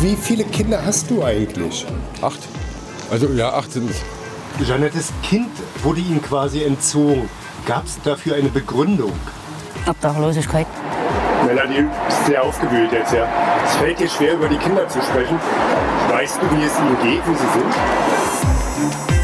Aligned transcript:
Wie 0.00 0.14
viele 0.14 0.44
Kinder 0.44 0.84
hast 0.84 1.10
du 1.10 1.24
eigentlich? 1.24 1.84
Acht. 2.22 2.38
Also 3.10 3.26
ja, 3.32 3.52
acht 3.52 3.72
sind 3.72 3.90
es. 3.90 4.02
Janettes 4.68 5.12
Kind 5.22 5.50
wurde 5.82 6.00
Ihnen 6.00 6.22
quasi 6.22 6.62
entzogen. 6.62 7.28
Gab 7.66 7.86
es 7.86 8.00
dafür 8.02 8.36
eine 8.36 8.48
Begründung? 8.50 9.12
Obdachlosigkeit. 9.86 10.66
Melanie 11.44 11.88
ist 12.08 12.26
sehr 12.26 12.42
aufgewühlt 12.42 12.92
jetzt, 12.92 13.12
ja. 13.12 13.26
Es 13.64 13.74
fällt 13.76 13.98
dir 13.98 14.08
schwer, 14.08 14.34
über 14.34 14.48
die 14.48 14.56
Kinder 14.56 14.88
zu 14.88 15.02
sprechen. 15.02 15.40
Weißt 16.08 16.38
du, 16.40 16.56
wie 16.56 16.64
es 16.64 16.78
ihnen 16.78 16.96
geht, 17.02 17.26
wo 17.26 17.32
sie 17.32 17.48
sind? 17.52 19.15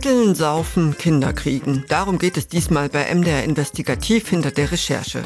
Betteln, 0.00 0.34
Saufen, 0.34 0.96
Kinder 0.96 1.34
kriegen. 1.34 1.84
Darum 1.88 2.18
geht 2.18 2.38
es 2.38 2.48
diesmal 2.48 2.88
bei 2.88 3.14
MDR 3.14 3.44
Investigativ 3.44 4.30
hinter 4.30 4.50
der 4.50 4.72
Recherche. 4.72 5.22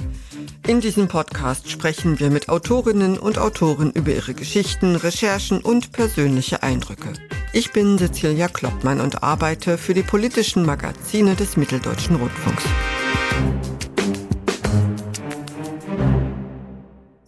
In 0.67 0.81
diesem 0.81 1.07
Podcast 1.07 1.71
sprechen 1.71 2.19
wir 2.19 2.29
mit 2.29 2.48
Autorinnen 2.48 3.17
und 3.17 3.39
Autoren 3.39 3.93
über 3.93 4.11
ihre 4.11 4.34
Geschichten, 4.34 4.97
Recherchen 4.97 5.61
und 5.61 5.93
persönliche 5.93 6.65
Eindrücke. 6.65 7.12
Ich 7.53 7.71
bin 7.71 7.98
Cecilia 7.98 8.48
Kloppmann 8.48 9.01
und 9.01 9.23
arbeite 9.23 9.79
für 9.79 9.95
die 9.95 10.03
politischen 10.03 10.67
Magazine 10.67 11.37
des 11.37 11.56
Mitteldeutschen 11.56 12.17
Rundfunks. 12.17 12.65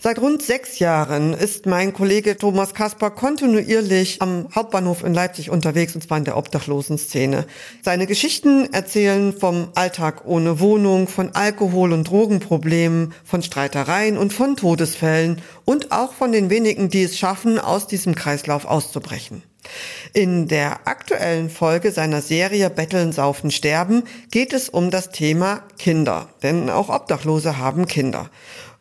Seit 0.07 0.21
rund 0.21 0.41
sechs 0.41 0.79
Jahren 0.79 1.35
ist 1.35 1.67
mein 1.67 1.93
Kollege 1.93 2.37
Thomas 2.37 2.75
Kasper 2.75 3.11
kontinuierlich 3.11 4.23
am 4.23 4.47
Hauptbahnhof 4.55 5.03
in 5.03 5.13
Leipzig 5.13 5.51
unterwegs, 5.51 5.97
und 5.97 6.03
zwar 6.03 6.19
in 6.19 6.25
der 6.25 6.37
Obdachlosenszene. 6.37 7.45
Seine 7.83 8.07
Geschichten 8.07 8.73
erzählen 8.73 9.33
vom 9.37 9.71
Alltag 9.75 10.25
ohne 10.25 10.61
Wohnung, 10.61 11.09
von 11.09 11.35
Alkohol- 11.35 11.93
und 11.93 12.09
Drogenproblemen, 12.09 13.15
von 13.25 13.43
Streitereien 13.43 14.17
und 14.17 14.33
von 14.33 14.55
Todesfällen 14.55 15.43
und 15.65 15.91
auch 15.91 16.13
von 16.13 16.31
den 16.31 16.51
wenigen, 16.51 16.89
die 16.89 17.03
es 17.03 17.19
schaffen, 17.19 17.59
aus 17.59 17.89
diesem 17.89 18.15
Kreislauf 18.15 18.65
auszubrechen. 18.65 19.43
In 20.13 20.47
der 20.47 20.87
aktuellen 20.87 21.51
Folge 21.51 21.91
seiner 21.91 22.23
Serie 22.23 22.71
Betteln, 22.71 23.13
Saufen, 23.13 23.51
Sterben 23.51 24.05
geht 24.31 24.53
es 24.53 24.69
um 24.69 24.93
das 24.93 25.11
Thema 25.11 25.63
Kinder. 25.79 26.29
Denn 26.45 26.71
auch 26.71 26.89
Obdachlose 26.89 27.59
haben 27.59 27.87
Kinder. 27.87 28.31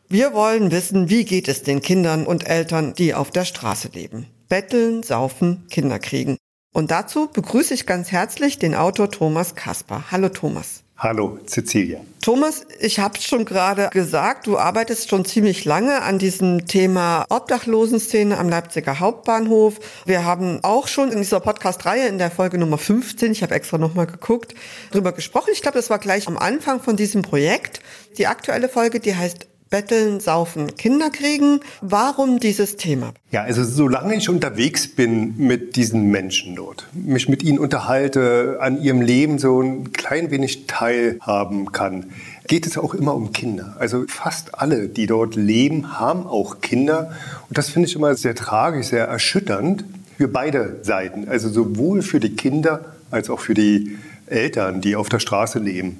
Wir 0.08 0.34
wollen 0.34 0.70
wissen, 0.70 1.10
wie 1.10 1.24
geht 1.24 1.48
es 1.48 1.64
den 1.64 1.82
Kindern 1.82 2.26
und 2.26 2.48
Eltern, 2.48 2.94
die 2.94 3.12
auf 3.12 3.32
der 3.32 3.44
Straße 3.44 3.88
leben. 3.88 4.28
Betteln, 4.48 5.02
saufen, 5.02 5.66
Kinder 5.68 5.98
kriegen. 5.98 6.36
Und 6.72 6.92
dazu 6.92 7.26
begrüße 7.26 7.74
ich 7.74 7.86
ganz 7.86 8.12
herzlich 8.12 8.60
den 8.60 8.76
Autor 8.76 9.10
Thomas 9.10 9.56
Kasper. 9.56 10.04
Hallo 10.12 10.28
Thomas. 10.28 10.84
Hallo 10.96 11.40
Cecilia. 11.44 12.00
Thomas, 12.22 12.64
ich 12.78 13.00
habe 13.00 13.20
schon 13.20 13.44
gerade 13.44 13.90
gesagt, 13.92 14.46
du 14.46 14.56
arbeitest 14.58 15.10
schon 15.10 15.24
ziemlich 15.24 15.64
lange 15.64 16.00
an 16.02 16.20
diesem 16.20 16.68
Thema 16.68 17.26
Obdachlosenszene 17.28 18.38
am 18.38 18.48
Leipziger 18.48 19.00
Hauptbahnhof. 19.00 19.80
Wir 20.04 20.24
haben 20.24 20.60
auch 20.62 20.86
schon 20.86 21.10
in 21.10 21.18
dieser 21.18 21.40
Podcast-Reihe 21.40 22.06
in 22.06 22.18
der 22.18 22.30
Folge 22.30 22.58
Nummer 22.58 22.78
15, 22.78 23.32
ich 23.32 23.42
habe 23.42 23.56
extra 23.56 23.76
nochmal 23.76 24.06
geguckt, 24.06 24.54
darüber 24.92 25.10
gesprochen. 25.10 25.50
Ich 25.52 25.62
glaube, 25.62 25.76
das 25.76 25.90
war 25.90 25.98
gleich 25.98 26.28
am 26.28 26.36
Anfang 26.36 26.80
von 26.80 26.96
diesem 26.96 27.22
Projekt. 27.22 27.80
Die 28.18 28.28
aktuelle 28.28 28.68
Folge, 28.68 29.00
die 29.00 29.16
heißt 29.16 29.48
Betteln, 29.68 30.20
Saufen, 30.20 30.76
Kinder 30.76 31.10
kriegen. 31.10 31.60
Warum 31.80 32.38
dieses 32.38 32.76
Thema? 32.76 33.12
Ja, 33.32 33.42
also 33.42 33.64
solange 33.64 34.14
ich 34.14 34.28
unterwegs 34.28 34.86
bin 34.86 35.36
mit 35.38 35.74
diesen 35.74 36.10
Menschen 36.10 36.54
dort, 36.54 36.86
mich 36.92 37.28
mit 37.28 37.42
ihnen 37.42 37.58
unterhalte, 37.58 38.58
an 38.60 38.80
ihrem 38.80 39.00
Leben 39.00 39.38
so 39.38 39.60
ein 39.60 39.92
klein 39.92 40.30
wenig 40.30 40.66
teilhaben 40.68 41.72
kann, 41.72 42.06
geht 42.46 42.66
es 42.66 42.78
auch 42.78 42.94
immer 42.94 43.14
um 43.14 43.32
Kinder. 43.32 43.76
Also 43.78 44.04
fast 44.06 44.54
alle, 44.54 44.88
die 44.88 45.06
dort 45.06 45.34
leben, 45.34 45.98
haben 45.98 46.26
auch 46.26 46.60
Kinder. 46.60 47.12
Und 47.48 47.58
das 47.58 47.68
finde 47.68 47.88
ich 47.88 47.96
immer 47.96 48.14
sehr 48.14 48.36
tragisch, 48.36 48.86
sehr 48.86 49.06
erschütternd 49.06 49.84
für 50.16 50.28
beide 50.28 50.78
Seiten. 50.82 51.28
Also 51.28 51.48
sowohl 51.48 52.02
für 52.02 52.20
die 52.20 52.36
Kinder 52.36 52.92
als 53.10 53.30
auch 53.30 53.40
für 53.40 53.54
die 53.54 53.98
Eltern, 54.26 54.80
die 54.80 54.96
auf 54.96 55.08
der 55.08 55.18
Straße 55.18 55.58
leben. 55.58 55.98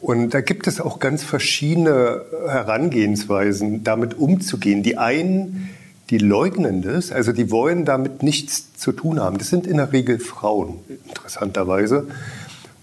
Und 0.00 0.34
da 0.34 0.40
gibt 0.40 0.66
es 0.66 0.80
auch 0.80 0.98
ganz 0.98 1.22
verschiedene 1.22 2.22
Herangehensweisen, 2.46 3.82
damit 3.82 4.18
umzugehen. 4.18 4.82
Die 4.82 4.98
einen, 4.98 5.70
die 6.10 6.18
leugnen 6.18 6.82
das, 6.82 7.10
also 7.10 7.32
die 7.32 7.50
wollen 7.50 7.84
damit 7.84 8.22
nichts 8.22 8.74
zu 8.76 8.92
tun 8.92 9.20
haben. 9.20 9.38
Das 9.38 9.48
sind 9.48 9.66
in 9.66 9.78
der 9.78 9.92
Regel 9.92 10.18
Frauen, 10.18 10.80
interessanterweise. 11.08 12.06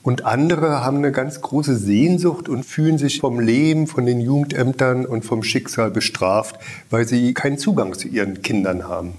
Und 0.02 0.26
andere 0.26 0.84
haben 0.84 0.98
eine 0.98 1.14
ganz 1.14 1.40
große 1.40 1.78
Sehnsucht 1.78 2.50
und 2.50 2.66
fühlen 2.66 2.98
sich 2.98 3.22
vom 3.22 3.40
Leben, 3.40 3.88
von 3.88 4.06
den 4.06 4.20
Jugendämtern 4.20 5.06
und 5.06 5.24
vom 5.24 5.44
Schicksal 5.44 5.92
bestraft, 5.92 6.60
weil 6.90 7.08
sie 7.08 7.34
keinen 7.34 7.58
Zugang 7.58 7.98
zu 7.98 8.10
ihren 8.10 8.42
Kindern 8.42 8.86
haben. 8.90 9.14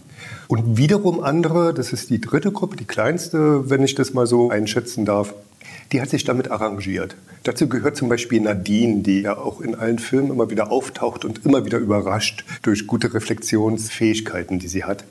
Und 0.47 0.76
wiederum 0.76 1.21
andere, 1.25 1.72
das 1.72 1.94
ist 1.94 2.11
die 2.11 2.21
dritte 2.21 2.53
Gruppe, 2.53 2.76
die 2.76 2.84
kleinste, 2.84 3.71
wenn 3.71 3.82
ich 3.82 3.94
das 3.94 4.12
mal 4.12 4.26
so 4.26 4.50
einschätzen 4.50 5.06
darf, 5.06 5.32
die 5.94 6.03
hat 6.03 6.10
sich 6.10 6.25
damit 6.25 6.50
arrangiert. 6.50 7.15
Dazu 7.44 7.69
gehört 7.69 7.97
zum 7.97 8.09
Beispiel 8.09 8.41
Nadine, 8.41 9.03
die 9.03 9.21
ja 9.21 9.38
auch 9.38 9.60
in 9.60 9.77
allen 9.77 10.00
Filmen 10.00 10.32
immer 10.32 10.50
wieder 10.50 10.72
auftaucht 10.72 11.25
und 11.25 11.47
immer 11.47 11.65
wieder 11.65 11.78
überrascht 11.78 12.44
durch 12.62 12.88
gute 12.88 13.15
Reflexionsfähigkeiten, 13.15 14.59
die 14.59 14.66
sie 14.66 14.82
hat. 14.82 15.05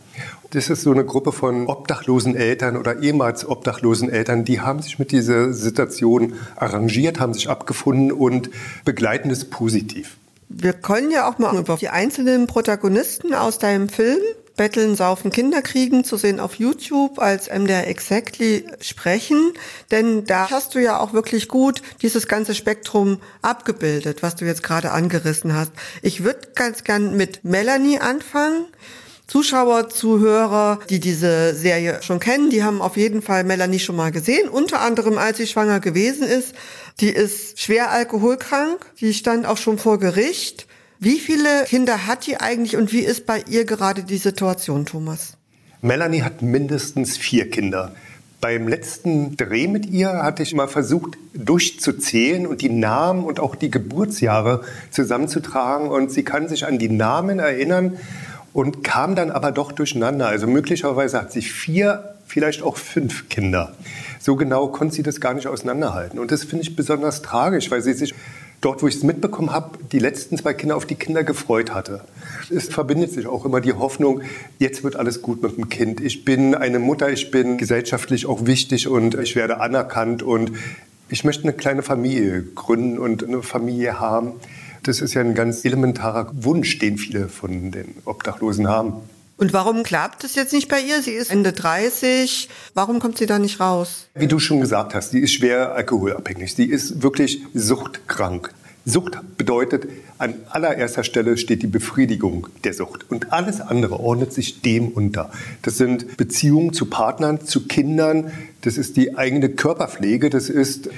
Das 0.49 0.69
ist 0.69 0.81
so 0.81 0.91
eine 0.91 1.05
Gruppe 1.05 1.31
von 1.31 1.67
obdachlosen 1.67 2.35
Eltern 2.35 2.75
oder 2.75 3.01
ehemals 3.01 3.47
obdachlosen 3.47 4.09
Eltern, 4.09 4.43
die 4.43 4.59
haben 4.59 4.81
sich 4.81 4.99
mit 4.99 5.13
dieser 5.13 5.53
Situation 5.53 6.33
arrangiert, 6.57 7.17
haben 7.17 7.33
sich 7.33 7.49
abgefunden 7.49 8.11
und 8.11 8.49
begleiten 8.83 9.29
es 9.29 9.45
positiv. 9.45 10.17
Wir 10.49 10.73
können 10.73 11.11
ja 11.11 11.29
auch 11.29 11.39
mal 11.39 11.57
über 11.57 11.77
die 11.77 11.87
einzelnen 11.87 12.45
Protagonisten 12.47 13.33
aus 13.33 13.57
deinem 13.57 13.87
Film 13.87 14.19
Betteln, 14.55 14.95
Saufen, 14.95 15.31
Kinder 15.31 15.61
kriegen 15.61 16.03
zu 16.03 16.17
sehen 16.17 16.39
auf 16.39 16.55
YouTube 16.55 17.19
als 17.19 17.49
MDR 17.49 17.87
Exactly 17.87 18.65
sprechen. 18.81 19.53
Denn 19.91 20.25
da 20.25 20.49
hast 20.51 20.75
du 20.75 20.79
ja 20.79 20.99
auch 20.99 21.13
wirklich 21.13 21.47
gut 21.47 21.81
dieses 22.01 22.27
ganze 22.27 22.53
Spektrum 22.53 23.19
abgebildet, 23.41 24.21
was 24.21 24.35
du 24.35 24.45
jetzt 24.45 24.63
gerade 24.63 24.91
angerissen 24.91 25.55
hast. 25.55 25.71
Ich 26.01 26.23
würde 26.23 26.39
ganz 26.55 26.83
gern 26.83 27.17
mit 27.17 27.43
Melanie 27.43 27.99
anfangen. 27.99 28.65
Zuschauer, 29.25 29.89
Zuhörer, 29.89 30.79
die 30.89 30.99
diese 30.99 31.55
Serie 31.55 32.03
schon 32.03 32.19
kennen, 32.19 32.49
die 32.49 32.63
haben 32.63 32.81
auf 32.81 32.97
jeden 32.97 33.21
Fall 33.21 33.43
Melanie 33.43 33.79
schon 33.79 33.95
mal 33.95 34.11
gesehen. 34.11 34.49
Unter 34.49 34.81
anderem, 34.81 35.17
als 35.17 35.37
sie 35.37 35.47
schwanger 35.47 35.79
gewesen 35.79 36.27
ist. 36.27 36.53
Die 36.99 37.09
ist 37.09 37.59
schwer 37.59 37.89
alkoholkrank. 37.89 38.85
Die 38.99 39.13
stand 39.13 39.45
auch 39.45 39.57
schon 39.57 39.79
vor 39.79 39.97
Gericht. 39.97 40.67
Wie 41.03 41.19
viele 41.19 41.65
Kinder 41.65 42.07
hat 42.07 42.27
die 42.27 42.37
eigentlich 42.37 42.77
und 42.77 42.93
wie 42.93 43.01
ist 43.01 43.25
bei 43.25 43.43
ihr 43.49 43.65
gerade 43.65 44.03
die 44.03 44.15
Situation, 44.15 44.85
Thomas? 44.85 45.33
Melanie 45.81 46.21
hat 46.21 46.41
mindestens 46.41 47.17
vier 47.17 47.49
Kinder. 47.49 47.93
Beim 48.39 48.69
letzten 48.69 49.35
Dreh 49.35 49.67
mit 49.67 49.85
ihr 49.85 50.23
hatte 50.23 50.43
ich 50.43 50.53
mal 50.53 50.69
versucht, 50.69 51.17
durchzuzählen 51.33 52.47
und 52.47 52.61
die 52.61 52.69
Namen 52.69 53.25
und 53.25 53.41
auch 53.41 53.55
die 53.55 53.69
Geburtsjahre 53.69 54.63
zusammenzutragen. 54.91 55.89
Und 55.89 56.09
sie 56.09 56.23
kann 56.23 56.47
sich 56.47 56.65
an 56.65 56.79
die 56.79 56.87
Namen 56.87 57.39
erinnern 57.39 57.97
und 58.53 58.85
kam 58.85 59.15
dann 59.15 59.29
aber 59.29 59.51
doch 59.51 59.73
durcheinander. 59.73 60.27
Also 60.27 60.47
möglicherweise 60.47 61.19
hat 61.19 61.33
sie 61.33 61.41
vier, 61.41 62.15
vielleicht 62.27 62.61
auch 62.61 62.77
fünf 62.77 63.27
Kinder. 63.27 63.73
So 64.21 64.37
genau 64.37 64.67
konnte 64.67 64.95
sie 64.95 65.03
das 65.03 65.19
gar 65.19 65.33
nicht 65.33 65.47
auseinanderhalten. 65.47 66.17
Und 66.17 66.31
das 66.31 66.45
finde 66.45 66.63
ich 66.63 66.77
besonders 66.77 67.21
tragisch, 67.21 67.69
weil 67.71 67.81
sie 67.81 67.91
sich 67.91 68.15
dort, 68.63 68.81
wo 68.81 68.87
ich 68.87 68.95
es 68.95 69.03
mitbekommen 69.03 69.51
habe, 69.51 69.77
die 69.91 69.99
letzten 69.99 70.37
zwei 70.37 70.53
Kinder 70.53 70.75
auf 70.75 70.85
die 70.85 70.95
Kinder 70.95 71.23
gefreut 71.23 71.73
hatte. 71.73 72.01
Es 72.49 72.69
verbindet 72.69 73.11
sich 73.11 73.27
auch 73.27 73.45
immer 73.45 73.61
die 73.61 73.73
Hoffnung, 73.73 74.21
jetzt 74.59 74.83
wird 74.83 74.95
alles 74.95 75.21
gut 75.21 75.43
mit 75.43 75.57
dem 75.57 75.69
Kind. 75.69 75.99
Ich 76.01 76.25
bin 76.25 76.55
eine 76.55 76.79
Mutter, 76.79 77.09
ich 77.09 77.31
bin 77.31 77.57
gesellschaftlich 77.57 78.25
auch 78.25 78.45
wichtig 78.45 78.87
und 78.87 79.15
ich 79.15 79.35
werde 79.35 79.59
anerkannt 79.59 80.23
und 80.23 80.51
ich 81.09 81.23
möchte 81.23 81.43
eine 81.43 81.53
kleine 81.53 81.83
Familie 81.83 82.43
gründen 82.43 82.97
und 82.97 83.23
eine 83.23 83.43
Familie 83.43 83.99
haben. 83.99 84.33
Das 84.83 85.01
ist 85.01 85.13
ja 85.13 85.21
ein 85.21 85.35
ganz 85.35 85.63
elementarer 85.65 86.31
Wunsch, 86.33 86.79
den 86.79 86.97
viele 86.97 87.29
von 87.29 87.71
den 87.71 87.95
Obdachlosen 88.05 88.67
haben. 88.67 88.93
Und 89.37 89.51
warum 89.51 89.83
klappt 89.83 90.23
es 90.23 90.35
jetzt 90.35 90.53
nicht 90.53 90.69
bei 90.69 90.79
ihr? 90.79 91.01
Sie 91.01 91.11
ist 91.11 91.31
Ende 91.31 91.53
30. 91.53 92.49
Warum 92.73 92.99
kommt 92.99 93.17
sie 93.17 93.25
da 93.25 93.39
nicht 93.39 93.59
raus? 93.59 94.07
Wie 94.13 94.27
du 94.27 94.39
schon 94.39 94.61
gesagt 94.61 94.93
hast, 94.93 95.11
sie 95.11 95.19
ist 95.19 95.33
schwer 95.33 95.73
alkoholabhängig. 95.73 96.53
Sie 96.53 96.65
ist 96.65 97.01
wirklich 97.01 97.41
suchtkrank. 97.53 98.53
Sucht 98.85 99.17
bedeutet, 99.37 99.87
an 100.17 100.35
allererster 100.49 101.05
Stelle 101.05 101.37
steht 101.37 101.63
die 101.63 101.67
Befriedigung 101.67 102.47
der 102.65 102.73
Sucht. 102.73 103.09
Und 103.09 103.31
alles 103.31 103.61
andere 103.61 103.99
ordnet 103.99 104.33
sich 104.33 104.61
dem 104.61 104.89
unter. 104.89 105.31
Das 105.61 105.77
sind 105.77 106.17
Beziehungen 106.17 106.73
zu 106.73 106.87
Partnern, 106.87 107.45
zu 107.45 107.65
Kindern, 107.65 108.31
das 108.61 108.77
ist 108.77 108.97
die 108.97 109.17
eigene 109.17 109.49
Körperpflege, 109.49 110.29
das 110.29 110.49
ist 110.49 110.89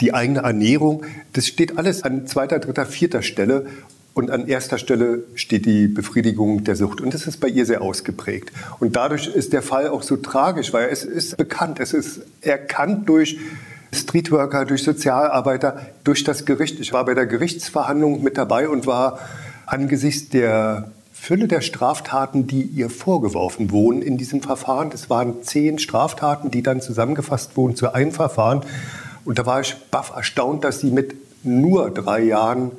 die 0.00 0.14
eigene 0.14 0.40
Ernährung. 0.40 1.04
Das 1.34 1.46
steht 1.46 1.76
alles 1.76 2.02
an 2.02 2.26
zweiter, 2.26 2.58
dritter, 2.58 2.86
vierter 2.86 3.22
Stelle. 3.22 3.66
Und 4.14 4.30
an 4.30 4.46
erster 4.46 4.78
Stelle 4.78 5.24
steht 5.34 5.66
die 5.66 5.88
Befriedigung 5.88 6.62
der 6.62 6.76
Sucht. 6.76 7.00
Und 7.00 7.12
das 7.12 7.26
ist 7.26 7.40
bei 7.40 7.48
ihr 7.48 7.66
sehr 7.66 7.82
ausgeprägt. 7.82 8.52
Und 8.78 8.94
dadurch 8.94 9.26
ist 9.26 9.52
der 9.52 9.62
Fall 9.62 9.88
auch 9.88 10.04
so 10.04 10.16
tragisch, 10.16 10.72
weil 10.72 10.88
es 10.88 11.02
ist 11.04 11.36
bekannt, 11.36 11.80
es 11.80 11.92
ist 11.92 12.20
erkannt 12.40 13.08
durch 13.08 13.38
Streetworker, 13.92 14.66
durch 14.66 14.84
Sozialarbeiter, 14.84 15.80
durch 16.04 16.22
das 16.22 16.44
Gericht. 16.44 16.78
Ich 16.78 16.92
war 16.92 17.04
bei 17.04 17.14
der 17.14 17.26
Gerichtsverhandlung 17.26 18.22
mit 18.22 18.38
dabei 18.38 18.68
und 18.68 18.86
war 18.86 19.18
angesichts 19.66 20.28
der 20.28 20.92
Fülle 21.12 21.48
der 21.48 21.60
Straftaten, 21.60 22.46
die 22.46 22.62
ihr 22.62 22.90
vorgeworfen 22.90 23.72
wurden 23.72 24.00
in 24.00 24.16
diesem 24.16 24.42
Verfahren. 24.42 24.90
Das 24.90 25.10
waren 25.10 25.42
zehn 25.42 25.78
Straftaten, 25.80 26.52
die 26.52 26.62
dann 26.62 26.80
zusammengefasst 26.80 27.56
wurden 27.56 27.74
zu 27.74 27.92
einem 27.92 28.12
Verfahren. 28.12 28.60
Und 29.24 29.38
da 29.40 29.46
war 29.46 29.60
ich 29.60 29.74
baff 29.90 30.12
erstaunt, 30.14 30.62
dass 30.62 30.80
sie 30.80 30.90
mit 30.90 31.16
nur 31.42 31.90
drei 31.90 32.22
Jahren 32.22 32.72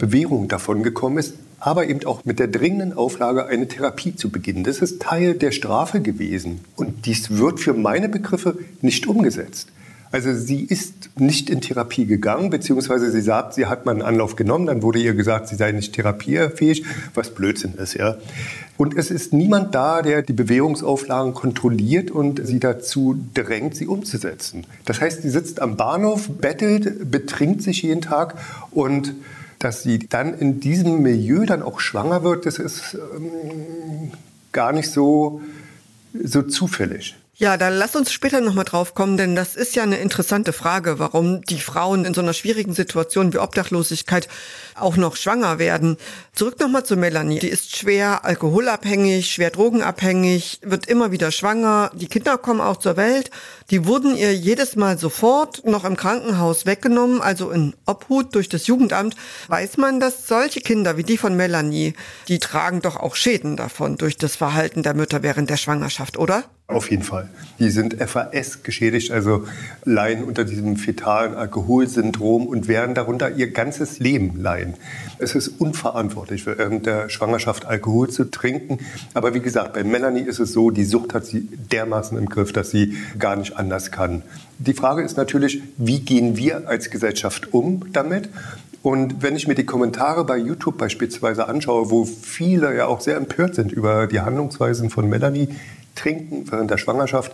Bewährung 0.00 0.48
davon 0.48 0.82
gekommen 0.82 1.18
ist, 1.18 1.34
aber 1.60 1.86
eben 1.86 2.04
auch 2.06 2.24
mit 2.24 2.38
der 2.38 2.48
dringenden 2.48 2.94
Auflage, 2.94 3.46
eine 3.46 3.68
Therapie 3.68 4.16
zu 4.16 4.30
beginnen. 4.30 4.64
Das 4.64 4.78
ist 4.78 5.00
Teil 5.00 5.34
der 5.34 5.52
Strafe 5.52 6.00
gewesen. 6.00 6.60
Und 6.74 7.06
dies 7.06 7.36
wird 7.36 7.60
für 7.60 7.74
meine 7.74 8.08
Begriffe 8.08 8.58
nicht 8.80 9.06
umgesetzt. 9.06 9.68
Also 10.12 10.34
sie 10.34 10.62
ist 10.64 11.10
nicht 11.20 11.48
in 11.50 11.60
Therapie 11.60 12.04
gegangen, 12.04 12.50
beziehungsweise 12.50 13.12
sie 13.12 13.20
sagt, 13.20 13.54
sie 13.54 13.66
hat 13.66 13.86
mal 13.86 13.92
einen 13.92 14.02
Anlauf 14.02 14.34
genommen, 14.34 14.66
dann 14.66 14.82
wurde 14.82 14.98
ihr 14.98 15.14
gesagt, 15.14 15.46
sie 15.46 15.54
sei 15.54 15.70
nicht 15.70 15.94
therapiefähig, 15.94 16.84
was 17.14 17.30
Blödsinn 17.30 17.74
ist, 17.74 17.94
ja. 17.94 18.16
Und 18.76 18.96
es 18.96 19.12
ist 19.12 19.32
niemand 19.32 19.72
da, 19.72 20.02
der 20.02 20.22
die 20.22 20.32
Bewährungsauflagen 20.32 21.32
kontrolliert 21.32 22.10
und 22.10 22.44
sie 22.44 22.58
dazu 22.58 23.18
drängt, 23.34 23.76
sie 23.76 23.86
umzusetzen. 23.86 24.66
Das 24.84 25.00
heißt, 25.00 25.22
sie 25.22 25.30
sitzt 25.30 25.62
am 25.62 25.76
Bahnhof, 25.76 26.28
bettelt, 26.28 27.08
betrinkt 27.08 27.62
sich 27.62 27.82
jeden 27.82 28.00
Tag 28.00 28.36
und 28.72 29.14
dass 29.60 29.82
sie 29.82 30.00
dann 30.00 30.34
in 30.34 30.58
diesem 30.58 31.02
Milieu 31.02 31.44
dann 31.44 31.62
auch 31.62 31.80
schwanger 31.80 32.24
wird, 32.24 32.46
das 32.46 32.58
ist 32.58 32.94
ähm, 32.94 34.10
gar 34.52 34.72
nicht 34.72 34.90
so, 34.90 35.42
so 36.12 36.42
zufällig. 36.42 37.16
Ja, 37.40 37.56
da 37.56 37.70
lass 37.70 37.96
uns 37.96 38.12
später 38.12 38.42
nochmal 38.42 38.66
drauf 38.66 38.92
kommen, 38.92 39.16
denn 39.16 39.34
das 39.34 39.56
ist 39.56 39.74
ja 39.74 39.82
eine 39.82 39.96
interessante 39.96 40.52
Frage, 40.52 40.98
warum 40.98 41.40
die 41.40 41.58
Frauen 41.58 42.04
in 42.04 42.12
so 42.12 42.20
einer 42.20 42.34
schwierigen 42.34 42.74
Situation 42.74 43.32
wie 43.32 43.38
Obdachlosigkeit 43.38 44.28
auch 44.74 44.98
noch 44.98 45.16
schwanger 45.16 45.58
werden. 45.58 45.96
Zurück 46.34 46.60
nochmal 46.60 46.84
zu 46.84 46.98
Melanie. 46.98 47.38
Die 47.38 47.48
ist 47.48 47.74
schwer 47.74 48.26
alkoholabhängig, 48.26 49.30
schwer 49.30 49.48
drogenabhängig, 49.48 50.60
wird 50.64 50.84
immer 50.84 51.12
wieder 51.12 51.32
schwanger. 51.32 51.90
Die 51.94 52.08
Kinder 52.08 52.36
kommen 52.36 52.60
auch 52.60 52.76
zur 52.76 52.98
Welt. 52.98 53.30
Die 53.70 53.86
wurden 53.86 54.18
ihr 54.18 54.36
jedes 54.36 54.76
Mal 54.76 54.98
sofort 54.98 55.64
noch 55.64 55.86
im 55.86 55.96
Krankenhaus 55.96 56.66
weggenommen, 56.66 57.22
also 57.22 57.50
in 57.52 57.72
Obhut 57.86 58.34
durch 58.34 58.50
das 58.50 58.66
Jugendamt. 58.66 59.16
Weiß 59.48 59.78
man, 59.78 59.98
dass 59.98 60.26
solche 60.26 60.60
Kinder 60.60 60.98
wie 60.98 61.04
die 61.04 61.16
von 61.16 61.36
Melanie, 61.36 61.94
die 62.28 62.38
tragen 62.38 62.82
doch 62.82 62.96
auch 62.96 63.16
Schäden 63.16 63.56
davon 63.56 63.96
durch 63.96 64.18
das 64.18 64.36
Verhalten 64.36 64.82
der 64.82 64.92
Mütter 64.92 65.22
während 65.22 65.48
der 65.48 65.56
Schwangerschaft, 65.56 66.18
oder? 66.18 66.44
Auf 66.70 66.88
jeden 66.90 67.02
Fall. 67.02 67.28
Die 67.58 67.68
sind 67.68 67.96
FAS 68.00 68.62
geschädigt, 68.62 69.10
also 69.10 69.44
leiden 69.84 70.22
unter 70.22 70.44
diesem 70.44 70.76
fetalen 70.76 71.34
Alkoholsyndrom 71.34 72.46
und 72.46 72.68
werden 72.68 72.94
darunter 72.94 73.30
ihr 73.30 73.50
ganzes 73.50 73.98
Leben 73.98 74.40
leiden. 74.40 74.74
Es 75.18 75.34
ist 75.34 75.48
unverantwortlich, 75.48 76.46
während 76.46 76.86
der 76.86 77.08
Schwangerschaft 77.08 77.66
Alkohol 77.66 78.08
zu 78.10 78.30
trinken. 78.30 78.78
Aber 79.14 79.34
wie 79.34 79.40
gesagt, 79.40 79.74
bei 79.74 79.82
Melanie 79.82 80.20
ist 80.20 80.38
es 80.38 80.52
so, 80.52 80.70
die 80.70 80.84
Sucht 80.84 81.12
hat 81.12 81.26
sie 81.26 81.48
dermaßen 81.72 82.16
im 82.16 82.28
Griff, 82.28 82.52
dass 82.52 82.70
sie 82.70 82.96
gar 83.18 83.34
nicht 83.34 83.56
anders 83.56 83.90
kann. 83.90 84.22
Die 84.58 84.74
Frage 84.74 85.02
ist 85.02 85.16
natürlich, 85.16 85.62
wie 85.76 86.00
gehen 86.00 86.36
wir 86.36 86.68
als 86.68 86.90
Gesellschaft 86.90 87.52
um 87.52 87.86
damit? 87.92 88.28
Und 88.82 89.22
wenn 89.22 89.36
ich 89.36 89.46
mir 89.46 89.54
die 89.54 89.66
Kommentare 89.66 90.24
bei 90.24 90.38
YouTube 90.38 90.78
beispielsweise 90.78 91.48
anschaue, 91.48 91.90
wo 91.90 92.06
viele 92.06 92.74
ja 92.74 92.86
auch 92.86 93.00
sehr 93.00 93.16
empört 93.16 93.54
sind 93.54 93.72
über 93.72 94.06
die 94.06 94.20
Handlungsweisen 94.20 94.88
von 94.88 95.06
Melanie, 95.08 95.48
trinken 95.94 96.50
während 96.50 96.70
der 96.70 96.78
Schwangerschaft 96.78 97.32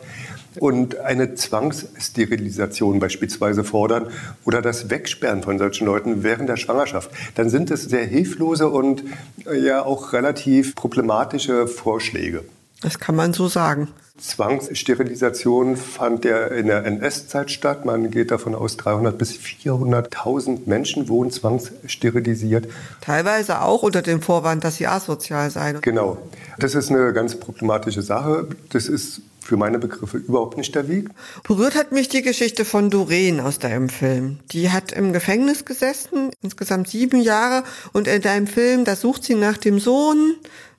und 0.59 0.99
eine 1.01 1.35
Zwangssterilisation 1.35 2.99
beispielsweise 2.99 3.65
fordern 3.65 4.09
oder 4.45 4.63
das 4.63 4.91
Wegsperren 4.91 5.43
von 5.43 5.59
solchen 5.59 5.87
Leuten 5.87 6.23
während 6.23 6.49
der 6.49 6.57
Schwangerschaft, 6.57 7.11
dann 7.35 7.51
sind 7.51 7.71
es 7.71 7.83
sehr 7.83 8.05
hilflose 8.05 8.69
und 8.69 9.05
äh, 9.47 9.59
ja 9.59 9.85
auch 9.85 10.13
relativ 10.13 10.75
problematische 10.75 11.67
Vorschläge. 11.67 12.45
Das 12.83 12.99
kann 12.99 13.17
man 13.17 13.33
so 13.33 13.49
sagen. 13.49 13.89
Zwangssterilisation 14.19 15.77
fand 15.77 16.25
ja 16.25 16.47
in 16.47 16.69
der 16.69 16.85
NS-Zeit 16.87 17.51
statt. 17.51 17.85
Man 17.85 18.11
geht 18.11 18.31
davon 18.31 18.55
aus, 18.55 18.79
300.000 18.79 19.11
bis 19.13 19.33
400.000 19.33 20.61
Menschen 20.67 21.09
wurden 21.09 21.31
zwangssterilisiert. 21.31 22.67
Teilweise 23.03 23.61
auch 23.61 23.83
unter 23.83 24.01
dem 24.01 24.23
Vorwand, 24.23 24.65
dass 24.65 24.77
sie 24.77 24.87
asozial 24.87 25.51
seien. 25.51 25.81
Genau. 25.83 26.17
Das 26.59 26.75
ist 26.75 26.91
eine 26.91 27.13
ganz 27.13 27.37
problematische 27.37 28.01
Sache. 28.01 28.49
Das 28.71 28.89
ist 28.89 29.21
für 29.47 29.57
meine 29.57 29.79
Begriffe 29.79 30.19
überhaupt 30.19 30.57
nicht 30.57 30.75
der 30.75 30.89
Weg. 30.89 31.09
Berührt 31.45 31.77
hat 31.77 31.93
mich 31.93 32.09
die 32.09 32.23
Geschichte 32.23 32.65
von 32.65 32.91
Doreen 32.91 33.41
aus 33.41 33.59
deinem 33.59 33.89
Film. 33.89 34.39
Die 34.51 34.71
hat 34.71 34.93
im 34.93 35.13
Gefängnis 35.13 35.65
gesessen, 35.65 36.31
insgesamt 36.43 36.89
sieben 36.89 37.21
Jahre. 37.21 37.63
Und 37.93 38.09
in 38.09 38.21
deinem 38.23 38.47
Film, 38.47 38.85
da 38.85 38.97
sucht 38.97 39.25
sie 39.25 39.35
nach 39.35 39.57
dem 39.57 39.79
Sohn. 39.79 40.35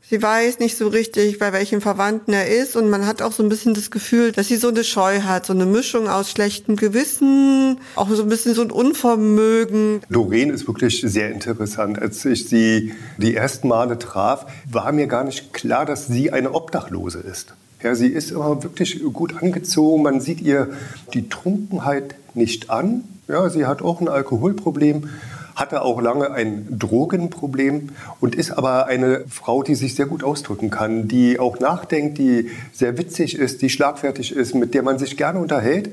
Sie 0.09 0.21
weiß 0.21 0.59
nicht 0.59 0.77
so 0.77 0.87
richtig, 0.87 1.37
bei 1.37 1.51
welchem 1.51 1.81
Verwandten 1.81 2.31
er 2.31 2.47
ist. 2.47 2.77
Und 2.77 2.89
man 2.89 3.05
hat 3.05 3.21
auch 3.21 3.33
so 3.33 3.43
ein 3.43 3.49
bisschen 3.49 3.73
das 3.73 3.91
Gefühl, 3.91 4.31
dass 4.31 4.47
sie 4.47 4.55
so 4.55 4.69
eine 4.69 4.85
Scheu 4.85 5.19
hat, 5.23 5.45
so 5.45 5.51
eine 5.51 5.65
Mischung 5.65 6.07
aus 6.07 6.31
schlechtem 6.31 6.77
Gewissen, 6.77 7.79
auch 7.95 8.09
so 8.09 8.23
ein 8.23 8.29
bisschen 8.29 8.55
so 8.55 8.61
ein 8.61 8.71
Unvermögen. 8.71 9.99
Doreen 10.09 10.49
ist 10.49 10.65
wirklich 10.65 11.01
sehr 11.01 11.29
interessant. 11.29 12.01
Als 12.01 12.23
ich 12.23 12.47
sie 12.47 12.93
die 13.17 13.35
ersten 13.35 13.67
Male 13.67 13.99
traf, 13.99 14.45
war 14.71 14.93
mir 14.93 15.07
gar 15.07 15.25
nicht 15.25 15.51
klar, 15.51 15.85
dass 15.85 16.07
sie 16.07 16.31
eine 16.31 16.53
Obdachlose 16.53 17.19
ist. 17.19 17.53
Ja, 17.83 17.93
sie 17.93 18.07
ist 18.07 18.31
immer 18.31 18.63
wirklich 18.63 19.03
gut 19.11 19.35
angezogen. 19.43 20.03
Man 20.03 20.21
sieht 20.21 20.39
ihr 20.39 20.69
die 21.13 21.27
Trunkenheit 21.27 22.15
nicht 22.33 22.69
an. 22.69 23.03
Ja, 23.27 23.49
sie 23.49 23.65
hat 23.65 23.81
auch 23.81 23.99
ein 23.99 24.07
Alkoholproblem 24.07 25.09
hatte 25.57 25.81
auch 25.81 25.99
lange 25.99 26.31
ein 26.31 26.67
Drogenproblem 26.69 27.89
und 28.19 28.35
ist 28.35 28.51
aber 28.51 28.85
eine 28.85 29.25
Frau, 29.27 29.63
die 29.63 29.73
sich 29.73 29.95
sehr 29.95 30.05
gut 30.05 30.23
ausdrücken 30.23 30.69
kann, 30.69 31.07
die 31.07 31.39
auch 31.39 31.59
nachdenkt, 31.59 32.19
die 32.19 32.51
sehr 32.71 32.99
witzig 32.99 33.35
ist, 33.35 33.63
die 33.63 33.71
schlagfertig 33.71 34.35
ist, 34.35 34.53
mit 34.53 34.75
der 34.75 34.83
man 34.83 34.99
sich 34.99 35.17
gerne 35.17 35.39
unterhält. 35.39 35.89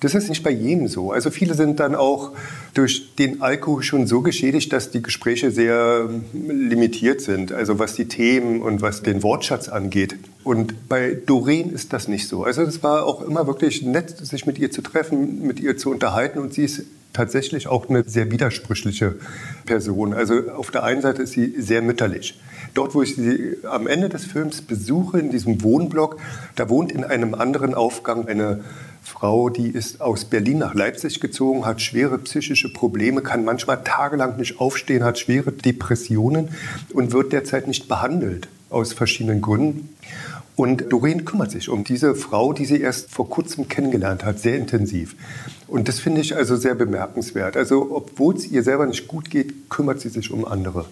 Das 0.00 0.14
ist 0.14 0.28
nicht 0.28 0.42
bei 0.42 0.50
jedem 0.50 0.86
so. 0.86 1.12
Also 1.12 1.30
viele 1.30 1.54
sind 1.54 1.80
dann 1.80 1.94
auch 1.94 2.32
durch 2.74 3.16
den 3.16 3.40
Alkohol 3.40 3.82
schon 3.82 4.06
so 4.06 4.20
geschädigt, 4.20 4.70
dass 4.74 4.90
die 4.90 5.02
Gespräche 5.02 5.50
sehr 5.50 6.10
limitiert 6.34 7.22
sind, 7.22 7.52
also 7.52 7.78
was 7.78 7.94
die 7.94 8.08
Themen 8.08 8.60
und 8.60 8.82
was 8.82 9.02
den 9.02 9.22
Wortschatz 9.22 9.70
angeht. 9.70 10.16
Und 10.46 10.88
bei 10.88 11.18
Doreen 11.26 11.72
ist 11.72 11.92
das 11.92 12.06
nicht 12.06 12.28
so. 12.28 12.44
Also 12.44 12.62
es 12.62 12.80
war 12.84 13.04
auch 13.04 13.20
immer 13.20 13.48
wirklich 13.48 13.82
nett, 13.82 14.16
sich 14.24 14.46
mit 14.46 14.60
ihr 14.60 14.70
zu 14.70 14.80
treffen, 14.80 15.44
mit 15.44 15.58
ihr 15.58 15.76
zu 15.76 15.90
unterhalten 15.90 16.38
und 16.38 16.54
sie 16.54 16.62
ist 16.62 16.84
tatsächlich 17.12 17.66
auch 17.66 17.88
eine 17.88 18.04
sehr 18.04 18.30
widersprüchliche 18.30 19.16
Person. 19.64 20.14
Also 20.14 20.48
auf 20.52 20.70
der 20.70 20.84
einen 20.84 21.02
Seite 21.02 21.22
ist 21.22 21.32
sie 21.32 21.60
sehr 21.60 21.82
mütterlich. 21.82 22.38
Dort, 22.74 22.94
wo 22.94 23.02
ich 23.02 23.16
sie 23.16 23.56
am 23.68 23.88
Ende 23.88 24.08
des 24.08 24.24
Films 24.24 24.60
besuche, 24.62 25.18
in 25.18 25.32
diesem 25.32 25.64
Wohnblock, 25.64 26.20
da 26.54 26.68
wohnt 26.68 26.92
in 26.92 27.02
einem 27.02 27.34
anderen 27.34 27.74
Aufgang 27.74 28.28
eine 28.28 28.62
Frau, 29.02 29.50
die 29.50 29.70
ist 29.70 30.00
aus 30.00 30.26
Berlin 30.26 30.58
nach 30.58 30.74
Leipzig 30.74 31.18
gezogen, 31.18 31.66
hat 31.66 31.82
schwere 31.82 32.18
psychische 32.18 32.72
Probleme, 32.72 33.20
kann 33.20 33.44
manchmal 33.44 33.82
tagelang 33.82 34.36
nicht 34.36 34.60
aufstehen, 34.60 35.02
hat 35.02 35.18
schwere 35.18 35.50
Depressionen 35.50 36.50
und 36.92 37.12
wird 37.12 37.32
derzeit 37.32 37.66
nicht 37.66 37.88
behandelt 37.88 38.46
aus 38.70 38.92
verschiedenen 38.92 39.40
Gründen. 39.40 39.88
Und 40.56 40.90
Doreen 40.90 41.26
kümmert 41.26 41.50
sich 41.50 41.68
um 41.68 41.84
diese 41.84 42.14
Frau, 42.14 42.54
die 42.54 42.64
sie 42.64 42.80
erst 42.80 43.10
vor 43.10 43.28
kurzem 43.28 43.68
kennengelernt 43.68 44.24
hat, 44.24 44.40
sehr 44.40 44.56
intensiv. 44.56 45.14
Und 45.68 45.86
das 45.86 46.00
finde 46.00 46.22
ich 46.22 46.34
also 46.34 46.56
sehr 46.56 46.74
bemerkenswert. 46.74 47.58
Also 47.58 47.88
obwohl 47.90 48.36
es 48.36 48.50
ihr 48.50 48.62
selber 48.62 48.86
nicht 48.86 49.06
gut 49.06 49.28
geht, 49.28 49.68
kümmert 49.68 50.00
sie 50.00 50.08
sich 50.08 50.30
um 50.30 50.46
andere. 50.46 50.86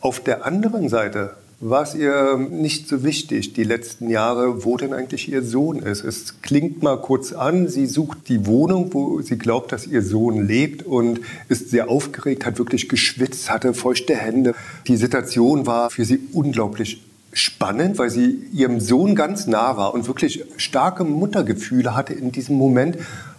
Auf 0.00 0.20
der 0.20 0.46
anderen 0.46 0.88
Seite 0.88 1.36
war 1.60 1.82
es 1.82 1.94
ihr 1.94 2.36
nicht 2.36 2.88
so 2.88 3.04
wichtig 3.04 3.52
die 3.52 3.64
letzten 3.64 4.08
Jahre, 4.08 4.64
wo 4.64 4.76
denn 4.78 4.94
eigentlich 4.94 5.30
ihr 5.30 5.42
Sohn 5.42 5.80
ist. 5.80 6.02
Es 6.02 6.40
klingt 6.40 6.82
mal 6.82 6.96
kurz 6.96 7.32
an, 7.32 7.68
sie 7.68 7.86
sucht 7.86 8.28
die 8.28 8.46
Wohnung, 8.46 8.92
wo 8.92 9.20
sie 9.20 9.36
glaubt, 9.36 9.72
dass 9.72 9.86
ihr 9.86 10.02
Sohn 10.02 10.46
lebt 10.46 10.82
und 10.82 11.20
ist 11.48 11.70
sehr 11.70 11.90
aufgeregt, 11.90 12.46
hat 12.46 12.58
wirklich 12.58 12.88
geschwitzt, 12.88 13.50
hatte 13.50 13.74
feuchte 13.74 14.14
Hände. 14.14 14.54
Die 14.86 14.96
Situation 14.96 15.66
war 15.66 15.90
für 15.90 16.04
sie 16.04 16.20
unglaublich 16.32 17.02
spannend, 17.34 17.98
weil 17.98 18.10
sie 18.10 18.46
ihrem 18.52 18.80
Sohn 18.80 19.14
ganz 19.14 19.46
nah 19.46 19.76
war 19.76 19.92
und 19.92 20.06
wirklich 20.06 20.44
starke 20.56 21.04
Muttergefühle 21.04 21.94
hatte 21.94 22.14
in 22.14 22.32
diesem 22.32 22.56
Moment. 22.56 22.96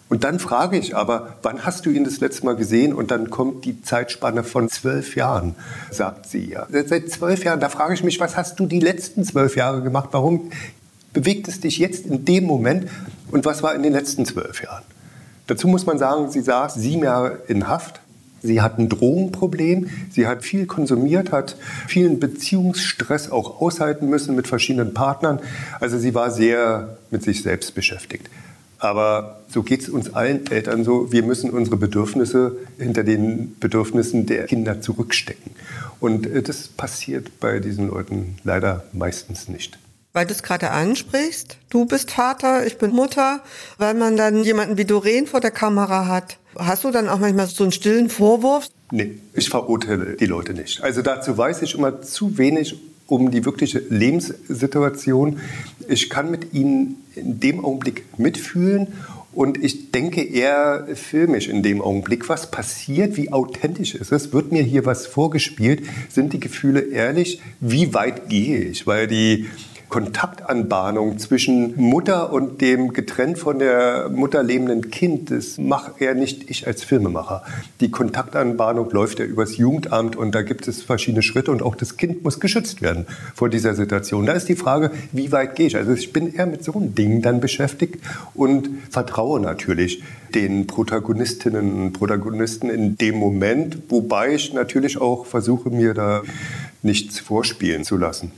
Und 0.07 0.23
dann 0.23 0.37
frage 0.37 0.77
ich 0.77 0.95
aber, 0.95 1.37
wann 1.41 1.65
hast 1.65 1.85
du 1.85 1.89
ihn 1.89 2.03
das 2.03 2.19
letzte 2.19 2.45
Mal 2.45 2.55
gesehen? 2.55 2.93
Und 2.93 3.09
dann 3.09 3.31
kommt 3.31 3.65
die 3.65 3.81
Zeitspanne 3.81 4.43
von 4.43 4.69
zwölf 4.69 5.15
Jahren, 5.15 5.55
sagt 5.89 6.27
sie. 6.27 6.51
Ja. 6.51 6.67
Seit 6.69 7.09
zwölf 7.09 7.43
Jahren, 7.43 7.59
da 7.59 7.69
frage 7.69 7.95
ich 7.95 8.03
mich, 8.03 8.19
was 8.19 8.37
hast 8.37 8.59
du 8.59 8.67
die 8.67 8.79
letzten 8.79 9.23
zwölf 9.23 9.55
Jahre 9.55 9.81
gemacht? 9.81 10.09
Warum 10.11 10.51
bewegt 11.11 11.47
es 11.47 11.59
dich 11.59 11.79
jetzt 11.79 12.05
in 12.05 12.23
dem 12.23 12.43
Moment? 12.43 12.87
Und 13.31 13.45
was 13.45 13.63
war 13.63 13.73
in 13.73 13.81
den 13.81 13.93
letzten 13.93 14.25
zwölf 14.25 14.61
Jahren? 14.61 14.83
Dazu 15.47 15.67
muss 15.67 15.85
man 15.85 15.97
sagen, 15.97 16.29
sie 16.29 16.41
saß 16.41 16.75
sieben 16.75 17.03
Jahre 17.03 17.39
in 17.47 17.67
Haft 17.67 17.99
Sie 18.45 18.61
hat 18.61 18.77
ein 18.77 18.89
Drogenproblem, 18.89 19.89
sie 20.11 20.27
hat 20.27 20.43
viel 20.43 20.65
konsumiert, 20.65 21.31
hat 21.31 21.57
vielen 21.87 22.19
Beziehungsstress 22.19 23.31
auch 23.31 23.61
aushalten 23.61 24.09
müssen 24.09 24.35
mit 24.35 24.47
verschiedenen 24.47 24.93
Partnern. 24.93 25.39
Also 25.79 25.97
sie 25.97 26.13
war 26.13 26.31
sehr 26.31 26.97
mit 27.11 27.23
sich 27.23 27.43
selbst 27.43 27.75
beschäftigt. 27.75 28.29
Aber 28.77 29.39
so 29.47 29.63
geht 29.63 29.81
es 29.81 29.89
uns 29.89 30.13
allen 30.13 30.45
Eltern 30.47 30.83
so. 30.83 31.11
Wir 31.11 31.23
müssen 31.23 31.49
unsere 31.49 31.77
Bedürfnisse 31.77 32.57
hinter 32.77 33.03
den 33.03 33.55
Bedürfnissen 33.59 34.25
der 34.25 34.45
Kinder 34.45 34.81
zurückstecken. 34.81 35.53
Und 35.99 36.27
äh, 36.27 36.41
das 36.41 36.67
passiert 36.67 37.39
bei 37.39 37.59
diesen 37.59 37.89
Leuten 37.89 38.35
leider 38.43 38.83
meistens 38.91 39.47
nicht. 39.47 39.79
Weil 40.15 40.25
du 40.25 40.31
es 40.31 40.43
gerade 40.43 40.71
ansprichst, 40.71 41.57
du 41.69 41.85
bist 41.85 42.11
Vater, 42.11 42.65
ich 42.65 42.77
bin 42.77 42.91
Mutter, 42.91 43.41
weil 43.77 43.93
man 43.95 44.15
dann 44.15 44.45
jemanden 44.45 44.77
wie 44.77 44.85
Doreen 44.85 45.27
vor 45.27 45.41
der 45.41 45.51
Kamera 45.51 46.07
hat. 46.07 46.37
Hast 46.57 46.85
du 46.85 46.91
dann 46.91 47.09
auch 47.09 47.19
manchmal 47.19 47.47
so 47.47 47.65
einen 47.65 47.73
stillen 47.73 48.09
Vorwurf? 48.09 48.69
Nee, 48.91 49.17
ich 49.33 49.49
verurteile 49.49 50.15
die 50.15 50.25
Leute 50.25 50.53
nicht. 50.53 50.81
Also 50.81 51.01
dazu 51.01 51.37
weiß 51.37 51.63
ich 51.63 51.75
immer 51.75 52.01
zu 52.01 52.37
wenig 52.37 52.77
um 53.07 53.29
die 53.29 53.43
wirkliche 53.43 53.79
Lebenssituation. 53.89 55.41
Ich 55.89 56.09
kann 56.09 56.31
mit 56.31 56.53
ihnen 56.53 57.03
in 57.15 57.41
dem 57.41 57.65
Augenblick 57.65 58.05
mitfühlen 58.17 58.93
und 59.33 59.61
ich 59.61 59.91
denke 59.91 60.23
eher 60.23 60.87
filmisch 60.93 61.49
in 61.49 61.61
dem 61.61 61.81
Augenblick, 61.81 62.29
was 62.29 62.51
passiert, 62.51 63.17
wie 63.17 63.33
authentisch 63.33 63.95
ist 63.95 64.13
es, 64.13 64.31
wird 64.31 64.53
mir 64.53 64.63
hier 64.63 64.85
was 64.85 65.07
vorgespielt, 65.07 65.83
sind 66.07 66.31
die 66.31 66.39
Gefühle 66.39 66.79
ehrlich, 66.79 67.41
wie 67.59 67.93
weit 67.93 68.29
gehe 68.29 68.59
ich, 68.59 68.87
weil 68.87 69.07
die 69.07 69.47
Kontaktanbahnung 69.95 71.19
zwischen 71.19 71.73
Mutter 71.77 72.33
und 72.33 72.59
dem 72.59 72.91
getrennt 72.91 73.39
von 73.39 73.59
der 73.59 74.09
Mutter 74.09 74.43
lebenden 74.43 74.91
Kind, 74.91 75.31
das 75.31 75.57
mache 75.57 75.93
er 75.99 76.15
nicht 76.15 76.49
ich 76.49 76.67
als 76.67 76.83
Filmemacher. 76.83 77.45
Die 77.79 77.89
Kontaktanbahnung 77.91 78.89
läuft 78.91 79.19
ja 79.19 79.25
übers 79.25 79.55
Jugendamt 79.55 80.17
und 80.17 80.35
da 80.35 80.41
gibt 80.41 80.67
es 80.67 80.83
verschiedene 80.83 81.23
Schritte 81.23 81.49
und 81.49 81.61
auch 81.61 81.75
das 81.75 81.95
Kind 81.95 82.25
muss 82.25 82.41
geschützt 82.41 82.81
werden 82.81 83.07
vor 83.33 83.47
dieser 83.47 83.73
Situation. 83.73 84.25
Da 84.25 84.33
ist 84.33 84.49
die 84.49 84.57
Frage, 84.57 84.91
wie 85.13 85.31
weit 85.31 85.55
gehe 85.55 85.67
ich? 85.67 85.77
Also 85.77 85.93
ich 85.93 86.11
bin 86.11 86.33
eher 86.33 86.45
mit 86.45 86.61
so 86.65 86.73
einem 86.73 86.93
Ding 86.93 87.21
dann 87.21 87.39
beschäftigt 87.39 88.03
und 88.33 88.67
vertraue 88.89 89.39
natürlich 89.39 90.03
den 90.33 90.67
Protagonistinnen 90.67 91.83
und 91.83 91.93
Protagonisten 91.93 92.69
in 92.69 92.97
dem 92.97 93.15
Moment, 93.15 93.77
wobei 93.87 94.33
ich 94.33 94.51
natürlich 94.51 94.99
auch 94.99 95.25
versuche, 95.25 95.69
mir 95.69 95.93
da 95.93 96.21
nichts 96.83 97.17
vorspielen 97.17 97.85
zu 97.85 97.95
lassen. 97.95 98.33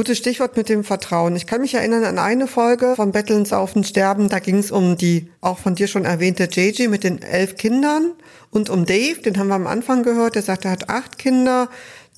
Gutes 0.00 0.16
Stichwort 0.16 0.56
mit 0.56 0.70
dem 0.70 0.82
Vertrauen. 0.82 1.36
Ich 1.36 1.46
kann 1.46 1.60
mich 1.60 1.74
erinnern 1.74 2.04
an 2.04 2.18
eine 2.18 2.46
Folge 2.46 2.94
von 2.96 3.12
Betteln, 3.12 3.44
Saufen, 3.44 3.84
Sterben. 3.84 4.30
Da 4.30 4.38
ging 4.38 4.56
es 4.56 4.70
um 4.70 4.96
die 4.96 5.28
auch 5.42 5.58
von 5.58 5.74
dir 5.74 5.88
schon 5.88 6.06
erwähnte 6.06 6.48
JJ 6.50 6.88
mit 6.88 7.04
den 7.04 7.20
elf 7.20 7.56
Kindern 7.56 8.12
und 8.50 8.70
um 8.70 8.86
Dave, 8.86 9.20
den 9.20 9.36
haben 9.36 9.48
wir 9.48 9.56
am 9.56 9.66
Anfang 9.66 10.02
gehört. 10.02 10.36
Der 10.36 10.42
sagt, 10.42 10.64
er 10.64 10.70
hat 10.70 10.88
acht 10.88 11.18
Kinder. 11.18 11.68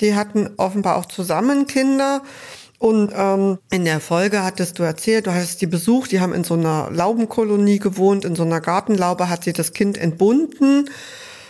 Die 0.01 0.15
hatten 0.15 0.51
offenbar 0.59 0.97
auch 0.97 1.07
zusammen 1.07 1.67
Kinder. 1.67 2.23
Und 2.79 3.11
ähm, 3.17 3.59
in 3.73 3.85
der 3.85 3.99
Folge 3.99 4.45
hattest 4.45 4.79
du 4.79 4.85
erzählt, 4.85 5.27
du 5.27 5.35
hattest 5.35 5.61
die 5.61 5.67
besucht, 5.67 6.13
die 6.13 6.21
haben 6.21 6.35
in 6.35 6.45
so 6.45 6.55
einer 6.55 6.89
Laubenkolonie 6.93 7.81
gewohnt, 7.81 8.25
in 8.25 8.37
so 8.37 8.45
einer 8.45 8.61
Gartenlaube 8.61 9.29
hat 9.29 9.43
sie 9.43 9.53
das 9.53 9.73
Kind 9.73 9.99
entbunden 9.99 10.89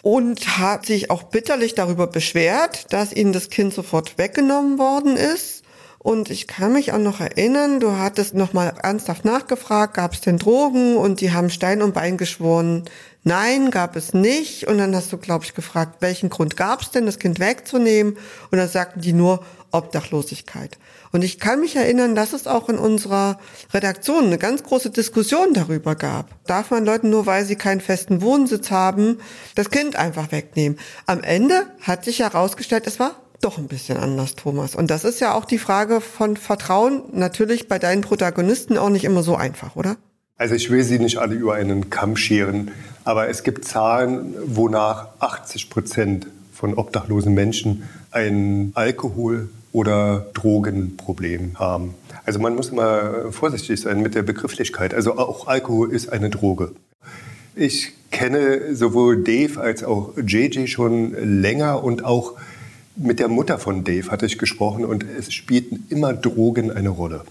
und 0.00 0.56
hat 0.56 0.86
sich 0.86 1.10
auch 1.10 1.24
bitterlich 1.24 1.74
darüber 1.74 2.06
beschwert, 2.06 2.90
dass 2.90 3.12
ihnen 3.12 3.34
das 3.34 3.50
Kind 3.50 3.74
sofort 3.74 4.16
weggenommen 4.16 4.78
worden 4.78 5.18
ist. 5.18 5.61
Und 6.02 6.30
ich 6.30 6.48
kann 6.48 6.72
mich 6.72 6.92
auch 6.92 6.98
noch 6.98 7.20
erinnern, 7.20 7.78
du 7.78 7.92
hattest 7.92 8.34
nochmal 8.34 8.74
ernsthaft 8.82 9.24
nachgefragt, 9.24 9.94
gab 9.94 10.14
es 10.14 10.20
denn 10.20 10.36
Drogen? 10.36 10.96
Und 10.96 11.20
die 11.20 11.32
haben 11.32 11.48
Stein 11.48 11.80
und 11.80 11.94
Bein 11.94 12.16
geschworen, 12.16 12.82
nein, 13.22 13.70
gab 13.70 13.94
es 13.94 14.12
nicht. 14.12 14.66
Und 14.66 14.78
dann 14.78 14.96
hast 14.96 15.12
du, 15.12 15.16
glaube 15.16 15.44
ich, 15.44 15.54
gefragt, 15.54 15.98
welchen 16.00 16.28
Grund 16.28 16.56
gab 16.56 16.82
es 16.82 16.90
denn, 16.90 17.06
das 17.06 17.20
Kind 17.20 17.38
wegzunehmen? 17.38 18.14
Und 18.50 18.58
dann 18.58 18.68
sagten 18.68 19.00
die 19.00 19.12
nur 19.12 19.44
Obdachlosigkeit. 19.70 20.76
Und 21.12 21.22
ich 21.22 21.38
kann 21.38 21.60
mich 21.60 21.76
erinnern, 21.76 22.16
dass 22.16 22.32
es 22.32 22.48
auch 22.48 22.68
in 22.68 22.78
unserer 22.78 23.38
Redaktion 23.72 24.24
eine 24.24 24.38
ganz 24.38 24.64
große 24.64 24.90
Diskussion 24.90 25.54
darüber 25.54 25.94
gab. 25.94 26.34
Darf 26.46 26.72
man 26.72 26.84
Leuten 26.84 27.10
nur, 27.10 27.26
weil 27.26 27.44
sie 27.44 27.56
keinen 27.56 27.80
festen 27.80 28.22
Wohnsitz 28.22 28.72
haben, 28.72 29.18
das 29.54 29.70
Kind 29.70 29.94
einfach 29.94 30.32
wegnehmen? 30.32 30.80
Am 31.06 31.22
Ende 31.22 31.66
hat 31.80 32.04
sich 32.04 32.18
herausgestellt, 32.18 32.88
es 32.88 32.98
war 32.98 33.21
doch 33.44 33.58
ein 33.58 33.68
bisschen 33.68 33.98
anders, 33.98 34.34
Thomas. 34.34 34.74
Und 34.74 34.90
das 34.90 35.04
ist 35.04 35.20
ja 35.20 35.34
auch 35.34 35.44
die 35.44 35.58
Frage 35.58 36.00
von 36.00 36.36
Vertrauen, 36.36 37.02
natürlich 37.12 37.68
bei 37.68 37.78
deinen 37.78 38.02
Protagonisten 38.02 38.78
auch 38.78 38.88
nicht 38.88 39.04
immer 39.04 39.22
so 39.22 39.36
einfach, 39.36 39.76
oder? 39.76 39.96
Also 40.36 40.54
ich 40.54 40.70
will 40.70 40.82
sie 40.82 40.98
nicht 40.98 41.18
alle 41.18 41.34
über 41.34 41.54
einen 41.54 41.90
Kamm 41.90 42.16
scheren, 42.16 42.70
aber 43.04 43.28
es 43.28 43.42
gibt 43.42 43.64
Zahlen, 43.64 44.34
wonach 44.44 45.08
80 45.20 45.70
Prozent 45.70 46.26
von 46.52 46.74
obdachlosen 46.74 47.34
Menschen 47.34 47.88
ein 48.10 48.72
Alkohol- 48.74 49.48
oder 49.72 50.26
Drogenproblem 50.34 51.58
haben. 51.58 51.94
Also 52.24 52.38
man 52.38 52.54
muss 52.54 52.68
immer 52.68 53.32
vorsichtig 53.32 53.80
sein 53.80 54.00
mit 54.00 54.14
der 54.14 54.22
Begrifflichkeit. 54.22 54.94
Also 54.94 55.18
auch 55.18 55.48
Alkohol 55.48 55.92
ist 55.92 56.12
eine 56.12 56.30
Droge. 56.30 56.72
Ich 57.54 57.92
kenne 58.10 58.74
sowohl 58.74 59.22
Dave 59.22 59.60
als 59.60 59.84
auch 59.84 60.12
JJ 60.16 60.66
schon 60.66 61.40
länger 61.40 61.82
und 61.82 62.04
auch 62.04 62.34
mit 62.96 63.18
der 63.18 63.28
Mutter 63.28 63.58
von 63.58 63.84
Dave 63.84 64.10
hatte 64.10 64.26
ich 64.26 64.38
gesprochen 64.38 64.84
und 64.84 65.04
es 65.18 65.32
spielten 65.32 65.86
immer 65.88 66.12
Drogen 66.12 66.70
eine 66.70 66.90
Rolle. 66.90 67.24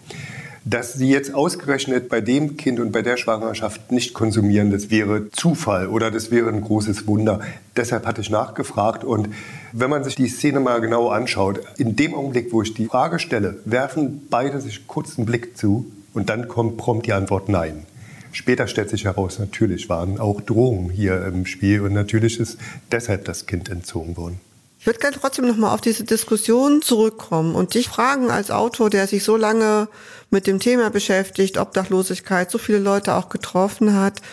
Dass 0.63 0.93
sie 0.93 1.09
jetzt 1.09 1.33
ausgerechnet 1.33 2.07
bei 2.07 2.21
dem 2.21 2.55
Kind 2.55 2.79
und 2.79 2.91
bei 2.91 3.01
der 3.01 3.17
Schwangerschaft 3.17 3.91
nicht 3.91 4.13
konsumieren, 4.13 4.69
das 4.69 4.91
wäre 4.91 5.29
Zufall 5.31 5.87
oder 5.87 6.11
das 6.11 6.29
wäre 6.29 6.49
ein 6.49 6.61
großes 6.61 7.07
Wunder. 7.07 7.39
Deshalb 7.75 8.05
hatte 8.05 8.21
ich 8.21 8.29
nachgefragt 8.29 9.03
und 9.03 9.29
wenn 9.71 9.89
man 9.89 10.03
sich 10.03 10.15
die 10.15 10.27
Szene 10.27 10.59
mal 10.59 10.79
genau 10.79 11.09
anschaut, 11.09 11.61
in 11.77 11.95
dem 11.95 12.13
Augenblick, 12.13 12.53
wo 12.53 12.61
ich 12.61 12.75
die 12.75 12.85
Frage 12.85 13.17
stelle, 13.17 13.59
werfen 13.65 14.27
beide 14.29 14.61
sich 14.61 14.87
kurz 14.87 15.17
einen 15.17 15.25
Blick 15.25 15.57
zu 15.57 15.91
und 16.13 16.29
dann 16.29 16.47
kommt 16.47 16.77
prompt 16.77 17.07
die 17.07 17.13
Antwort 17.13 17.49
Nein. 17.49 17.85
Später 18.31 18.67
stellt 18.67 18.89
sich 18.89 19.05
heraus, 19.05 19.39
natürlich 19.39 19.89
waren 19.89 20.19
auch 20.19 20.41
Drohungen 20.41 20.89
hier 20.89 21.25
im 21.25 21.45
Spiel 21.45 21.81
und 21.81 21.93
natürlich 21.93 22.39
ist 22.39 22.57
deshalb 22.91 23.25
das 23.25 23.45
Kind 23.47 23.67
entzogen 23.69 24.15
worden. 24.15 24.39
Ich 24.81 24.87
würde 24.87 24.97
gerne 24.97 25.15
trotzdem 25.21 25.45
nochmal 25.45 25.75
auf 25.75 25.81
diese 25.81 26.05
Diskussion 26.05 26.81
zurückkommen 26.81 27.53
und 27.53 27.75
dich 27.75 27.87
fragen 27.87 28.31
als 28.31 28.49
Autor, 28.49 28.89
der 28.89 29.05
sich 29.05 29.23
so 29.23 29.37
lange 29.37 29.87
mit 30.31 30.47
dem 30.47 30.59
Thema 30.59 30.89
beschäftigt, 30.89 31.59
Obdachlosigkeit, 31.59 32.49
so 32.49 32.57
viele 32.57 32.79
Leute 32.79 33.13
auch 33.13 33.29
getroffen 33.29 33.95
hat. 33.95 34.23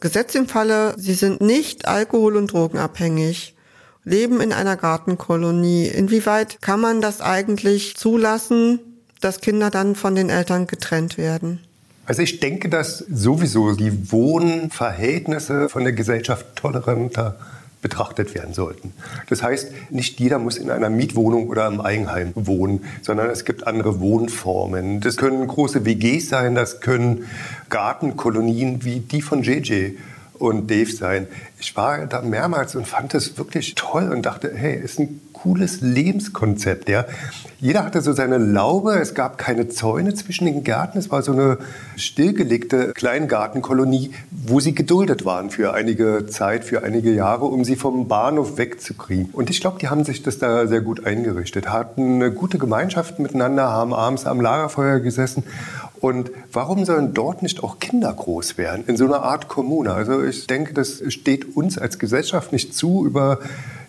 Gesetz 0.00 0.34
im 0.34 0.46
Falle, 0.46 0.94
sie 0.98 1.14
sind 1.14 1.40
nicht 1.40 1.88
alkohol- 1.88 2.36
und 2.36 2.52
drogenabhängig, 2.52 3.56
leben 4.04 4.42
in 4.42 4.52
einer 4.52 4.76
Gartenkolonie. 4.76 5.86
Inwieweit 5.86 6.60
kann 6.60 6.80
man 6.80 7.00
das 7.00 7.22
eigentlich 7.22 7.96
zulassen, 7.96 8.80
dass 9.22 9.40
Kinder 9.40 9.70
dann 9.70 9.94
von 9.94 10.14
den 10.14 10.28
Eltern 10.28 10.66
getrennt 10.66 11.16
werden? 11.16 11.60
Also 12.04 12.20
ich 12.20 12.40
denke, 12.40 12.68
dass 12.68 12.98
sowieso 12.98 13.72
die 13.72 14.12
Wohnverhältnisse 14.12 15.70
von 15.70 15.82
der 15.82 15.94
Gesellschaft 15.94 16.56
toleranter 16.56 17.38
betrachtet 17.84 18.34
werden 18.34 18.54
sollten. 18.54 18.94
Das 19.28 19.42
heißt, 19.42 19.70
nicht 19.90 20.18
jeder 20.18 20.38
muss 20.38 20.56
in 20.56 20.70
einer 20.70 20.88
Mietwohnung 20.88 21.48
oder 21.50 21.66
im 21.66 21.82
Eigenheim 21.82 22.32
wohnen, 22.34 22.82
sondern 23.02 23.28
es 23.28 23.44
gibt 23.44 23.66
andere 23.66 24.00
Wohnformen. 24.00 25.02
Das 25.02 25.18
können 25.18 25.46
große 25.46 25.84
WGs 25.84 26.30
sein, 26.30 26.54
das 26.54 26.80
können 26.80 27.26
Gartenkolonien 27.68 28.86
wie 28.86 29.00
die 29.00 29.20
von 29.20 29.42
JJ 29.42 29.96
und 30.38 30.70
Dave 30.70 30.90
sein. 30.90 31.26
Ich 31.60 31.76
war 31.76 32.06
da 32.06 32.22
mehrmals 32.22 32.74
und 32.74 32.88
fand 32.88 33.12
es 33.12 33.36
wirklich 33.36 33.74
toll 33.74 34.10
und 34.10 34.24
dachte, 34.24 34.50
hey, 34.54 34.80
ist 34.82 34.98
ein 34.98 35.20
cooles 35.44 35.82
Lebenskonzept. 35.82 36.88
Ja. 36.88 37.04
Jeder 37.60 37.84
hatte 37.84 38.00
so 38.00 38.14
seine 38.14 38.38
Laube, 38.38 38.92
es 38.94 39.14
gab 39.14 39.36
keine 39.36 39.68
Zäune 39.68 40.14
zwischen 40.14 40.46
den 40.46 40.64
Gärten, 40.64 40.96
es 40.96 41.10
war 41.10 41.22
so 41.22 41.32
eine 41.32 41.58
stillgelegte 41.96 42.92
Kleingartenkolonie, 42.94 44.12
wo 44.30 44.60
sie 44.60 44.74
geduldet 44.74 45.26
waren 45.26 45.50
für 45.50 45.74
einige 45.74 46.24
Zeit, 46.26 46.64
für 46.64 46.82
einige 46.82 47.12
Jahre, 47.12 47.44
um 47.44 47.62
sie 47.62 47.76
vom 47.76 48.08
Bahnhof 48.08 48.56
wegzukriegen. 48.56 49.28
Und 49.32 49.50
ich 49.50 49.60
glaube, 49.60 49.78
die 49.78 49.88
haben 49.88 50.04
sich 50.04 50.22
das 50.22 50.38
da 50.38 50.66
sehr 50.66 50.80
gut 50.80 51.04
eingerichtet, 51.04 51.68
hatten 51.68 52.22
eine 52.22 52.32
gute 52.32 52.56
Gemeinschaft 52.56 53.18
miteinander, 53.18 53.64
haben 53.68 53.92
abends 53.92 54.24
am 54.24 54.40
Lagerfeuer 54.40 55.00
gesessen 55.00 55.44
und 56.04 56.30
warum 56.52 56.84
sollen 56.84 57.14
dort 57.14 57.42
nicht 57.42 57.62
auch 57.64 57.78
Kinder 57.78 58.12
groß 58.12 58.58
werden, 58.58 58.84
in 58.86 58.98
so 58.98 59.06
einer 59.06 59.22
Art 59.22 59.48
Kommune? 59.48 59.92
Also 59.92 60.22
ich 60.22 60.46
denke, 60.46 60.74
das 60.74 61.02
steht 61.08 61.56
uns 61.56 61.78
als 61.78 61.98
Gesellschaft 61.98 62.52
nicht 62.52 62.74
zu, 62.74 63.06
über 63.06 63.38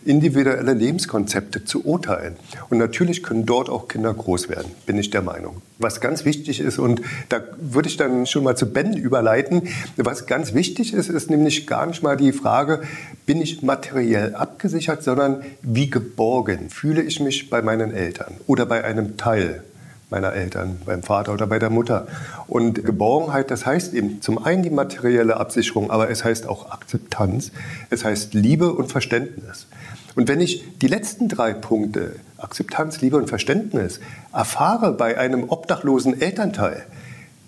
individuelle 0.05 0.73
Lebenskonzepte 0.73 1.65
zu 1.65 1.85
urteilen. 1.85 2.35
Und 2.69 2.77
natürlich 2.77 3.23
können 3.23 3.45
dort 3.45 3.69
auch 3.69 3.87
Kinder 3.87 4.13
groß 4.13 4.49
werden, 4.49 4.71
bin 4.85 4.97
ich 4.97 5.09
der 5.09 5.21
Meinung. 5.21 5.61
Was 5.79 5.99
ganz 5.99 6.23
wichtig 6.25 6.59
ist, 6.59 6.79
und 6.79 7.01
da 7.29 7.41
würde 7.59 7.89
ich 7.89 7.97
dann 7.97 8.25
schon 8.25 8.43
mal 8.43 8.55
zu 8.55 8.71
Ben 8.71 8.95
überleiten, 8.95 9.63
was 9.97 10.27
ganz 10.27 10.53
wichtig 10.53 10.93
ist, 10.93 11.09
ist 11.09 11.29
nämlich 11.29 11.67
gar 11.67 11.85
nicht 11.85 12.03
mal 12.03 12.15
die 12.15 12.31
Frage, 12.31 12.83
bin 13.25 13.41
ich 13.41 13.61
materiell 13.61 14.35
abgesichert, 14.35 15.03
sondern 15.03 15.43
wie 15.61 15.89
geborgen 15.89 16.69
fühle 16.69 17.01
ich 17.01 17.19
mich 17.19 17.49
bei 17.49 17.61
meinen 17.61 17.93
Eltern 17.93 18.35
oder 18.47 18.65
bei 18.65 18.83
einem 18.83 19.17
Teil 19.17 19.63
meiner 20.09 20.33
Eltern, 20.33 20.79
beim 20.85 21.03
Vater 21.03 21.33
oder 21.33 21.47
bei 21.47 21.59
der 21.59 21.69
Mutter. 21.69 22.07
Und 22.47 22.85
Geborgenheit, 22.85 23.51
das 23.51 23.65
heißt 23.65 23.93
eben 23.93 24.21
zum 24.21 24.43
einen 24.43 24.63
die 24.63 24.69
materielle 24.69 25.37
Absicherung, 25.37 25.91
aber 25.91 26.09
es 26.09 26.23
heißt 26.23 26.47
auch 26.47 26.71
Akzeptanz, 26.71 27.51
es 27.89 28.05
heißt 28.05 28.33
Liebe 28.33 28.71
und 28.73 28.91
Verständnis. 28.91 29.67
Und 30.15 30.29
wenn 30.29 30.39
ich 30.39 30.63
die 30.79 30.87
letzten 30.87 31.27
drei 31.27 31.53
Punkte, 31.53 32.15
Akzeptanz, 32.37 33.01
Liebe 33.01 33.17
und 33.17 33.27
Verständnis, 33.27 33.99
erfahre 34.33 34.93
bei 34.93 35.17
einem 35.17 35.49
obdachlosen 35.49 36.19
Elternteil, 36.19 36.85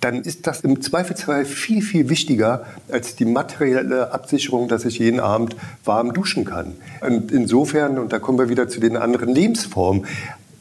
dann 0.02 0.22
ist 0.22 0.46
das 0.46 0.62
im 0.62 0.82
Zweifelsfall 0.82 1.46
viel, 1.46 1.82
viel 1.82 2.10
wichtiger 2.10 2.66
als 2.92 3.16
die 3.16 3.26
materielle 3.26 4.12
Absicherung, 4.14 4.68
dass 4.68 4.86
ich 4.86 5.00
jeden 5.00 5.20
Abend 5.20 5.56
warm 5.86 6.14
duschen 6.14 6.46
kann. 6.46 6.76
Und 7.02 7.32
insofern, 7.32 7.98
und 7.98 8.14
da 8.14 8.20
kommen 8.20 8.38
wir 8.38 8.50
wieder 8.50 8.68
zu 8.68 8.80
den 8.80 8.96
anderen 8.96 9.30
Lebensformen, 9.30 10.06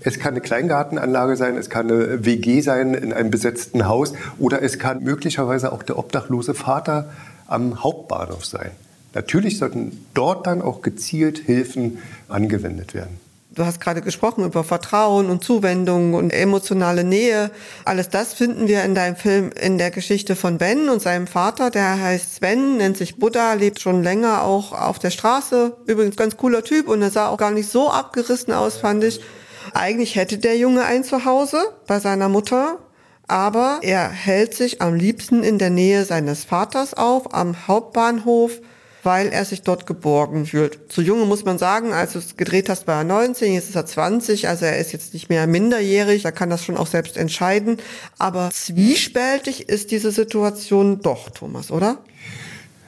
es 0.01 0.19
kann 0.21 0.35
eine 0.35 0.41
Kleingartenanlage 0.41 1.37
sein, 1.37 1.57
es 1.57 1.69
kann 1.69 1.91
eine 1.91 2.25
WG 2.25 2.61
sein 2.61 2.95
in 2.95 3.13
einem 3.13 3.31
besetzten 3.31 3.89
Haus 3.89 4.13
oder 4.39 4.63
es 4.63 4.79
kann 4.79 5.03
möglicherweise 5.03 5.73
auch 5.73 5.83
der 5.83 5.99
obdachlose 5.99 6.55
Vater 6.55 7.11
am 7.49 7.83
Hauptbahnhof 7.83 8.45
sein. 8.45 8.71
Natürlich 9.17 9.57
sollten 9.57 10.07
dort 10.13 10.47
dann 10.47 10.61
auch 10.61 10.83
gezielt 10.83 11.39
Hilfen 11.39 12.03
angewendet 12.29 12.93
werden. 12.93 13.19
Du 13.51 13.65
hast 13.65 13.81
gerade 13.81 14.03
gesprochen 14.03 14.45
über 14.45 14.63
Vertrauen 14.63 15.31
und 15.31 15.43
Zuwendung 15.43 16.13
und 16.13 16.35
emotionale 16.35 17.03
Nähe. 17.03 17.51
Alles 17.87 18.11
das 18.11 18.35
finden 18.35 18.69
wir 18.69 18.85
in 18.85 18.95
deinem 18.95 19.17
Film 19.17 19.53
in 19.59 19.79
der 19.79 19.91
Geschichte 19.91 20.37
von 20.37 20.59
Ben 20.59 20.91
und 20.91 21.01
seinem 21.01 21.27
Vater. 21.27 21.71
Der 21.71 21.99
heißt 21.99 22.35
Sven, 22.35 22.77
nennt 22.77 22.99
sich 22.99 23.17
Buddha, 23.17 23.55
lebt 23.55 23.81
schon 23.81 24.03
länger 24.03 24.43
auch 24.43 24.73
auf 24.73 24.99
der 24.99 25.11
Straße. 25.11 25.75
Übrigens 25.87 26.17
ganz 26.17 26.37
cooler 26.37 26.63
Typ 26.63 26.87
und 26.87 27.01
er 27.01 27.11
sah 27.11 27.29
auch 27.29 27.39
gar 27.39 27.53
nicht 27.53 27.71
so 27.71 27.91
abgerissen 27.91 28.53
aus, 28.53 28.77
fand 28.77 29.03
ich. 29.03 29.23
Eigentlich 29.73 30.17
hätte 30.17 30.37
der 30.37 30.59
Junge 30.59 30.85
ein 30.85 31.05
Zuhause 31.05 31.57
bei 31.87 32.01
seiner 32.01 32.29
Mutter, 32.29 32.81
aber 33.27 33.79
er 33.81 34.11
hält 34.11 34.53
sich 34.53 34.83
am 34.83 34.93
liebsten 34.93 35.43
in 35.43 35.57
der 35.57 35.71
Nähe 35.71 36.05
seines 36.05 36.45
Vaters 36.45 36.93
auf, 36.93 37.33
am 37.33 37.67
Hauptbahnhof 37.67 38.61
weil 39.07 39.29
er 39.29 39.45
sich 39.45 39.63
dort 39.63 39.87
geborgen 39.87 40.47
fühlt. 40.47 40.93
Zu 40.93 41.01
Junge 41.01 41.27
muss 41.27 41.45
man 41.45 41.59
sagen, 41.59 41.93
als 41.93 42.15
du 42.15 42.19
es 42.19 42.37
gedreht 42.37 42.69
hast, 42.69 42.89
war 42.89 42.99
er 42.99 43.05
19, 43.05 43.55
jetzt 43.55 43.69
ist 43.69 43.77
er 43.77 43.87
20, 43.87 44.49
also 44.49 44.65
er 44.65 44.79
ist 44.79 44.93
jetzt 44.93 45.15
nicht 45.15 45.29
mehr 45.29 45.47
minderjährig, 45.47 46.25
er 46.25 46.33
kann 46.33 46.51
das 46.51 46.65
schon 46.65 46.77
auch 46.77 46.89
selbst 46.89 47.17
entscheiden. 47.17 47.79
Aber 48.19 48.51
zwiespältig 48.53 49.69
ist 49.69 49.93
diese 49.93 50.11
Situation 50.11 51.01
doch, 51.03 51.31
Thomas, 51.31 51.71
oder? 51.71 51.99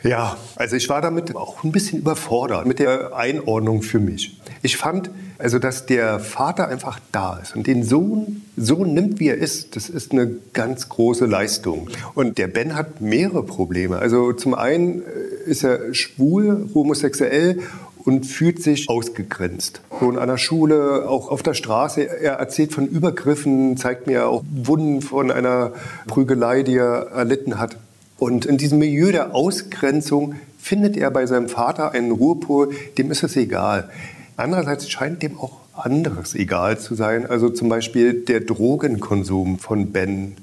Ja, 0.03 0.37
also 0.57 0.77
ich 0.77 0.89
war 0.89 1.01
damit 1.01 1.35
auch 1.35 1.65
ein 1.65 1.73
bisschen 1.73 1.99
überfordert 1.99 2.67
mit 2.67 2.79
der 2.79 3.17
Einordnung 3.17 3.83
für 3.83 3.99
mich. 3.99 4.39
Ich 4.63 4.77
fand, 4.77 5.11
also 5.39 5.59
dass 5.59 5.87
der 5.87 6.21
Vater 6.21 6.69
einfach 6.69 7.01
da 7.13 7.39
ist 7.39 7.55
und 7.55 7.67
den 7.67 7.85
Sohn 7.85 8.43
so 8.57 8.85
nimmt, 8.85 9.21
wie 9.21 9.29
er 9.29 9.37
ist, 9.37 9.77
das 9.77 9.89
ist 9.89 10.13
eine 10.13 10.31
ganz 10.53 10.89
große 10.89 11.27
Leistung. 11.27 11.89
Und 12.15 12.39
der 12.39 12.49
Ben 12.49 12.75
hat 12.75 13.01
mehrere 13.01 13.43
Probleme. 13.43 13.99
Also 13.99 14.33
zum 14.33 14.55
einen 14.55 15.03
äh, 15.03 15.51
ist 15.51 15.65
er 15.65 15.95
schwul, 15.95 16.69
homosexuell 16.75 17.61
und 18.05 18.25
fühlt 18.25 18.63
sich 18.63 18.89
ausgegrenzt. 18.89 19.81
So 20.01 20.11
in 20.11 20.19
einer 20.19 20.39
Schule, 20.39 21.09
auch 21.09 21.29
auf 21.29 21.43
der 21.43 21.55
Straße. 21.55 22.03
Er 22.03 22.35
erzählt 22.35 22.73
von 22.73 22.87
Übergriffen, 22.87 23.77
zeigt 23.77 24.07
mir 24.07 24.29
auch 24.29 24.43
Wunden 24.51 25.03
von 25.03 25.31
einer 25.31 25.73
Prügelei, 26.07 26.63
die 26.63 26.77
er 26.77 27.11
erlitten 27.13 27.59
hat. 27.59 27.77
Und 28.19 28.47
in 28.47 28.59
diesem 28.59 28.79
Milieu 28.79 29.13
der 29.13 29.35
Ausgrenzung 29.35 30.35
findet 30.59 30.97
er 30.97 31.11
bei 31.11 31.27
seinem 31.27 31.49
Vater 31.49 31.93
einen 31.93 32.11
Ruhepol, 32.11 32.75
dem 32.99 33.11
ist 33.11 33.23
es 33.23 33.37
egal. 33.37 33.91
Andererseits 34.37 34.91
scheint 34.91 35.23
dem 35.23 35.39
auch 35.39 35.61
anderes 35.75 36.35
egal 36.35 36.79
zu 36.79 36.95
sein, 36.95 37.27
also 37.27 37.49
zum 37.49 37.69
Beispiel 37.69 38.25
der 38.25 38.41
Drogenkonsum 38.41 39.59
von 39.59 39.93
Ben. 39.93 40.37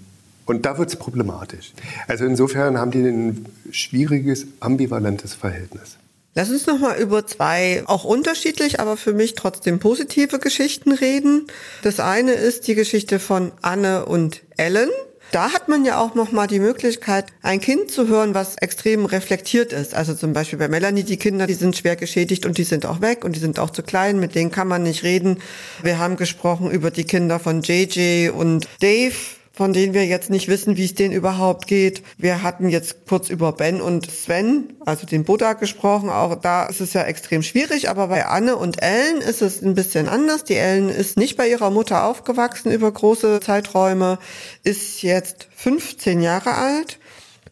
Und 0.46 0.66
da 0.66 0.78
wird 0.78 0.90
es 0.90 0.96
problematisch. 0.96 1.74
Also 2.08 2.26
insofern 2.26 2.78
haben 2.78 2.92
die 2.92 3.02
ein 3.02 3.46
schwieriges, 3.72 4.48
ambivalentes 4.60 5.34
Verhältnis. 5.34 5.98
Lass 6.38 6.52
uns 6.52 6.68
noch 6.68 6.80
mal 6.80 7.00
über 7.00 7.26
zwei 7.26 7.84
auch 7.86 8.04
unterschiedlich, 8.04 8.80
aber 8.80 8.98
für 8.98 9.14
mich 9.14 9.36
trotzdem 9.36 9.80
positive 9.80 10.38
Geschichten 10.40 10.92
reden. 10.92 11.48
Das 11.82 12.00
eine 12.00 12.34
ist 12.34 12.68
die 12.68 12.76
Geschichte 12.76 13.20
von 13.20 13.54
Anne 13.62 14.06
und 14.06 14.42
Ellen. 14.58 14.90
Da 15.36 15.52
hat 15.52 15.68
man 15.68 15.84
ja 15.84 16.00
auch 16.00 16.16
noch 16.16 16.32
mal 16.32 16.48
die 16.48 16.62
Möglichkeit, 16.62 17.26
ein 17.42 17.60
Kind 17.60 17.92
zu 17.92 18.08
hören, 18.08 18.34
was 18.34 18.56
extrem 18.56 19.04
reflektiert 19.04 19.74
ist. 19.74 19.94
Also 19.94 20.14
zum 20.14 20.32
Beispiel 20.32 20.58
bei 20.58 20.70
Melanie, 20.70 21.04
die 21.04 21.18
Kinder, 21.18 21.46
die 21.46 21.56
sind 21.56 21.76
schwer 21.76 21.98
geschädigt 21.98 22.46
und 22.46 22.58
die 22.58 22.64
sind 22.64 22.86
auch 22.86 23.02
weg 23.02 23.26
und 23.26 23.36
die 23.36 23.42
sind 23.42 23.60
auch 23.60 23.70
zu 23.70 23.84
klein, 23.84 24.18
mit 24.18 24.34
denen 24.34 24.50
kann 24.50 24.70
man 24.70 24.84
nicht 24.84 25.04
reden. 25.04 25.40
Wir 25.84 26.00
haben 26.00 26.16
gesprochen 26.16 26.72
über 26.72 26.90
die 26.90 27.04
Kinder 27.04 27.38
von 27.40 27.64
JJ 27.64 28.30
und 28.30 28.70
Dave 28.80 29.14
von 29.56 29.72
denen 29.72 29.94
wir 29.94 30.06
jetzt 30.06 30.30
nicht 30.30 30.50
wissen, 30.50 30.76
wie 30.76 30.86
es 30.86 30.96
denen 30.96 31.14
überhaupt 31.14 31.66
geht. 31.66 32.04
Wir 32.18 32.44
hatten 32.44 32.70
jetzt 32.70 33.08
kurz 33.08 33.30
über 33.30 33.54
Ben 33.54 33.80
und 33.80 34.12
Sven, 34.12 34.74
also 34.86 35.08
den 35.08 35.24
Buddha 35.24 35.54
gesprochen. 35.54 36.10
Auch 36.10 36.36
da 36.36 36.66
ist 36.66 36.82
es 36.82 36.92
ja 36.92 37.04
extrem 37.04 37.42
schwierig, 37.42 37.90
aber 37.90 38.08
bei 38.08 38.26
Anne 38.26 38.58
und 38.58 38.82
Ellen 38.82 39.22
ist 39.22 39.42
es 39.42 39.62
ein 39.62 39.74
bisschen 39.74 40.10
anders. 40.10 40.44
Die 40.44 40.56
Ellen 40.56 40.90
ist 40.90 41.18
nicht 41.18 41.38
bei 41.38 41.48
ihrer 41.48 41.72
Mutter 41.72 42.04
aufgewachsen 42.04 42.72
über 42.72 42.92
große 42.92 43.40
Zeiträume, 43.40 44.20
ist 44.64 45.02
jetzt 45.02 45.48
15 45.56 46.22
Jahre 46.22 46.56
alt. 46.56 47.00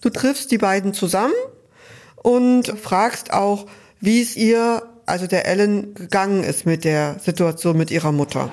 Du 0.01 0.09
triffst 0.09 0.51
die 0.51 0.57
beiden 0.57 0.93
zusammen 0.93 1.33
und 2.21 2.67
fragst 2.67 3.31
auch, 3.31 3.65
wie 4.01 4.21
es 4.21 4.35
ihr, 4.35 4.83
also 5.05 5.27
der 5.27 5.45
Ellen, 5.45 5.93
gegangen 5.93 6.43
ist 6.43 6.65
mit 6.65 6.83
der 6.83 7.19
Situation 7.19 7.77
mit 7.77 7.91
ihrer 7.91 8.11
Mutter. 8.11 8.51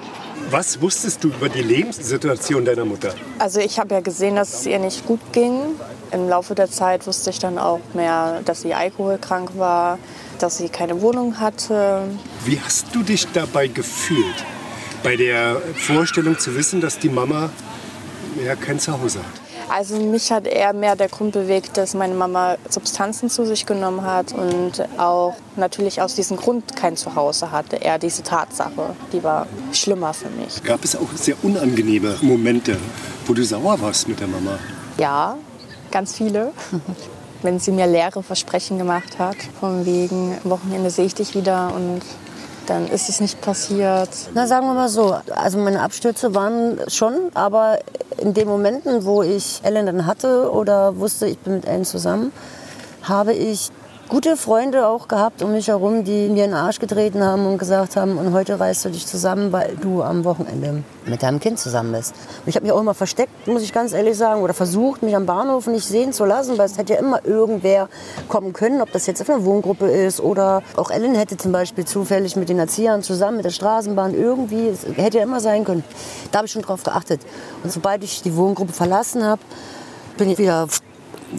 Was 0.51 0.81
wusstest 0.81 1.23
du 1.23 1.29
über 1.29 1.49
die 1.49 1.63
Lebenssituation 1.63 2.65
deiner 2.65 2.85
Mutter? 2.85 3.15
Also 3.39 3.61
ich 3.61 3.79
habe 3.79 3.95
ja 3.95 4.01
gesehen, 4.01 4.35
dass 4.35 4.53
es 4.53 4.67
ihr 4.67 4.81
nicht 4.81 5.07
gut 5.07 5.21
ging. 5.33 5.61
Im 6.11 6.29
Laufe 6.29 6.57
der 6.57 6.69
Zeit 6.69 7.07
wusste 7.07 7.31
ich 7.31 7.39
dann 7.39 7.57
auch 7.57 7.79
mehr, 7.95 8.41
dass 8.45 8.63
sie 8.63 8.75
alkoholkrank 8.75 9.53
war, 9.57 10.01
dass 10.41 10.59
sie 10.59 10.69
keine 10.69 11.01
Wohnung 11.03 11.39
hatte. 11.39 12.03
Wie 12.45 12.59
hast 12.61 12.87
du 12.93 13.05
dich 13.05 13.29
dabei 13.33 13.69
gefühlt, 13.69 14.45
bei 15.05 15.15
der 15.15 15.63
Vorstellung 15.77 16.37
zu 16.37 16.57
wissen, 16.57 16.81
dass 16.81 16.99
die 16.99 17.11
Mama 17.11 17.51
ja 18.45 18.57
kein 18.57 18.81
Zuhause 18.81 19.21
hat? 19.21 19.40
Also 19.71 19.97
mich 19.97 20.33
hat 20.33 20.49
eher 20.49 20.73
mehr 20.73 20.97
der 20.97 21.09
Grund 21.09 21.33
bewegt, 21.33 21.77
dass 21.77 21.95
meine 21.95 22.15
Mama 22.15 22.57
Substanzen 22.69 23.31
zu 23.31 23.47
sich 23.47 23.67
genommen 23.67 24.03
hat 24.03 24.33
und 24.33 24.85
auch 24.99 25.35
natürlich 25.55 26.03
aus 26.03 26.17
diesem 26.17 26.37
Grund 26.37 26.75
kein 26.75 26.97
Zuhause 26.97 27.53
hatte. 27.53 27.77
Eher 27.77 27.99
diese 27.99 28.25
Tatsache, 28.25 28.97
die 29.13 29.23
war 29.23 29.47
schlimmer 29.73 30.13
für 30.13 30.29
mich. 30.29 30.61
Gab 30.65 30.83
es 30.83 30.97
auch 30.97 31.09
sehr 31.15 31.37
unangenehme 31.43 32.17
Momente, 32.21 32.77
wo 33.27 33.33
du 33.33 33.45
sauer 33.45 33.81
warst 33.81 34.09
mit 34.09 34.19
der 34.19 34.27
Mama? 34.27 34.59
Ja, 34.99 35.37
ganz 35.93 36.17
viele. 36.17 36.53
Wenn 37.43 37.61
sie 37.61 37.71
mir 37.71 37.87
leere 37.87 38.25
Versprechen 38.25 38.77
gemacht 38.77 39.19
hat, 39.19 39.37
von 39.61 39.87
wegen 39.87 40.37
Wochenende 40.43 40.91
sehe 40.91 41.07
ich 41.07 41.15
dich 41.15 41.35
wieder 41.37 41.73
und 41.75 42.03
dann 42.67 42.89
ist 42.89 43.09
es 43.09 43.21
nicht 43.21 43.41
passiert. 43.41 44.09
Na, 44.35 44.47
sagen 44.47 44.67
wir 44.67 44.75
mal 44.75 44.89
so, 44.89 45.17
also 45.35 45.59
meine 45.59 45.83
Abstürze 45.83 46.35
waren 46.35 46.79
schon, 46.89 47.15
aber 47.35 47.79
in 48.19 48.35
den 48.35 48.49
Momenten, 48.49 49.05
wo 49.05 49.23
ich 49.23 49.61
Ellen 49.63 49.87
dann 49.87 50.07
hatte 50.07 50.51
oder 50.53 50.99
wusste, 50.99 51.27
ich 51.27 51.39
bin 51.39 51.55
mit 51.55 51.67
Ellen 51.67 51.85
zusammen, 51.85 52.33
habe 53.03 53.33
ich 53.33 53.71
gute 54.11 54.37
Freunde 54.37 54.89
auch 54.89 55.07
gehabt 55.07 55.41
um 55.41 55.53
mich 55.53 55.69
herum, 55.69 56.03
die 56.03 56.29
mir 56.29 56.45
in 56.45 56.51
den 56.51 56.55
Arsch 56.55 56.81
getreten 56.81 57.23
haben 57.23 57.47
und 57.47 57.59
gesagt 57.59 57.95
haben, 57.95 58.19
und 58.19 58.33
heute 58.33 58.59
reißt 58.59 58.85
du 58.85 58.89
dich 58.89 59.07
zusammen, 59.07 59.53
weil 59.53 59.77
du 59.81 60.03
am 60.03 60.25
Wochenende 60.25 60.83
mit 61.07 61.23
deinem 61.23 61.39
Kind 61.39 61.61
zusammen 61.61 61.93
bist. 61.93 62.13
Und 62.13 62.49
ich 62.49 62.57
habe 62.57 62.67
mich 62.67 62.73
auch 62.73 62.81
immer 62.81 62.95
versteckt, 62.95 63.47
muss 63.47 63.63
ich 63.63 63.73
ganz 63.73 63.93
ehrlich 63.93 64.17
sagen, 64.17 64.43
oder 64.43 64.53
versucht, 64.53 65.05
mich 65.05 65.15
am 65.15 65.27
Bahnhof 65.27 65.69
nicht 65.69 65.87
sehen 65.87 66.13
zu 66.13 66.25
lassen, 66.25 66.59
weil 66.59 66.67
es 66.67 66.77
hätte 66.77 66.95
ja 66.95 66.99
immer 66.99 67.25
irgendwer 67.25 67.89
kommen 68.29 68.53
können, 68.53 68.83
ob 68.83 68.91
das 68.91 69.07
jetzt 69.07 69.23
auf 69.23 69.31
einer 69.31 69.45
Wohngruppe 69.45 69.89
ist 69.89 70.19
oder 70.19 70.65
auch 70.75 70.91
Ellen 70.91 71.15
hätte 71.15 71.37
zum 71.37 71.53
Beispiel 71.53 71.85
zufällig 71.85 72.35
mit 72.35 72.49
den 72.49 72.59
Erziehern 72.59 73.05
zusammen 73.05 73.37
mit 73.37 73.47
der 73.47 73.51
Straßenbahn 73.51 74.13
irgendwie, 74.13 74.67
es 74.67 74.87
hätte 74.97 75.19
ja 75.19 75.23
immer 75.23 75.39
sein 75.39 75.65
können. 75.65 75.85
Da 76.33 76.39
habe 76.39 76.47
ich 76.47 76.53
schon 76.53 76.63
drauf 76.63 76.83
geachtet. 76.83 77.21
Und 77.63 77.73
sobald 77.73 78.03
ich 78.03 78.23
die 78.23 78.35
Wohngruppe 78.35 78.73
verlassen 78.73 79.25
habe, 79.25 79.41
bin 80.17 80.29
ich 80.29 80.39
wieder 80.39 80.67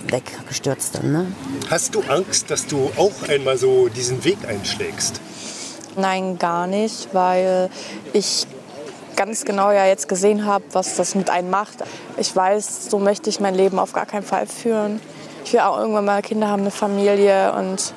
weggestürzt 0.07 0.95
dann. 0.95 1.11
Ne? 1.11 1.27
Hast 1.69 1.95
du 1.95 2.01
Angst, 2.07 2.49
dass 2.51 2.67
du 2.67 2.91
auch 2.97 3.29
einmal 3.29 3.57
so 3.57 3.87
diesen 3.89 4.23
Weg 4.23 4.37
einschlägst? 4.47 5.21
Nein, 5.95 6.37
gar 6.37 6.67
nicht, 6.67 7.09
weil 7.13 7.69
ich 8.13 8.47
ganz 9.15 9.45
genau 9.45 9.71
ja 9.71 9.85
jetzt 9.85 10.07
gesehen 10.07 10.45
habe, 10.45 10.63
was 10.71 10.95
das 10.95 11.15
mit 11.15 11.29
einem 11.29 11.49
macht. 11.49 11.83
Ich 12.17 12.35
weiß, 12.35 12.89
so 12.89 12.97
möchte 12.97 13.29
ich 13.29 13.39
mein 13.39 13.55
Leben 13.55 13.77
auf 13.77 13.93
gar 13.93 14.05
keinen 14.05 14.23
Fall 14.23 14.47
führen. 14.47 15.01
Ich 15.43 15.53
will 15.53 15.59
auch 15.61 15.77
irgendwann 15.77 16.05
mal 16.05 16.21
Kinder 16.21 16.47
haben, 16.47 16.61
eine 16.61 16.71
Familie 16.71 17.53
und 17.53 17.93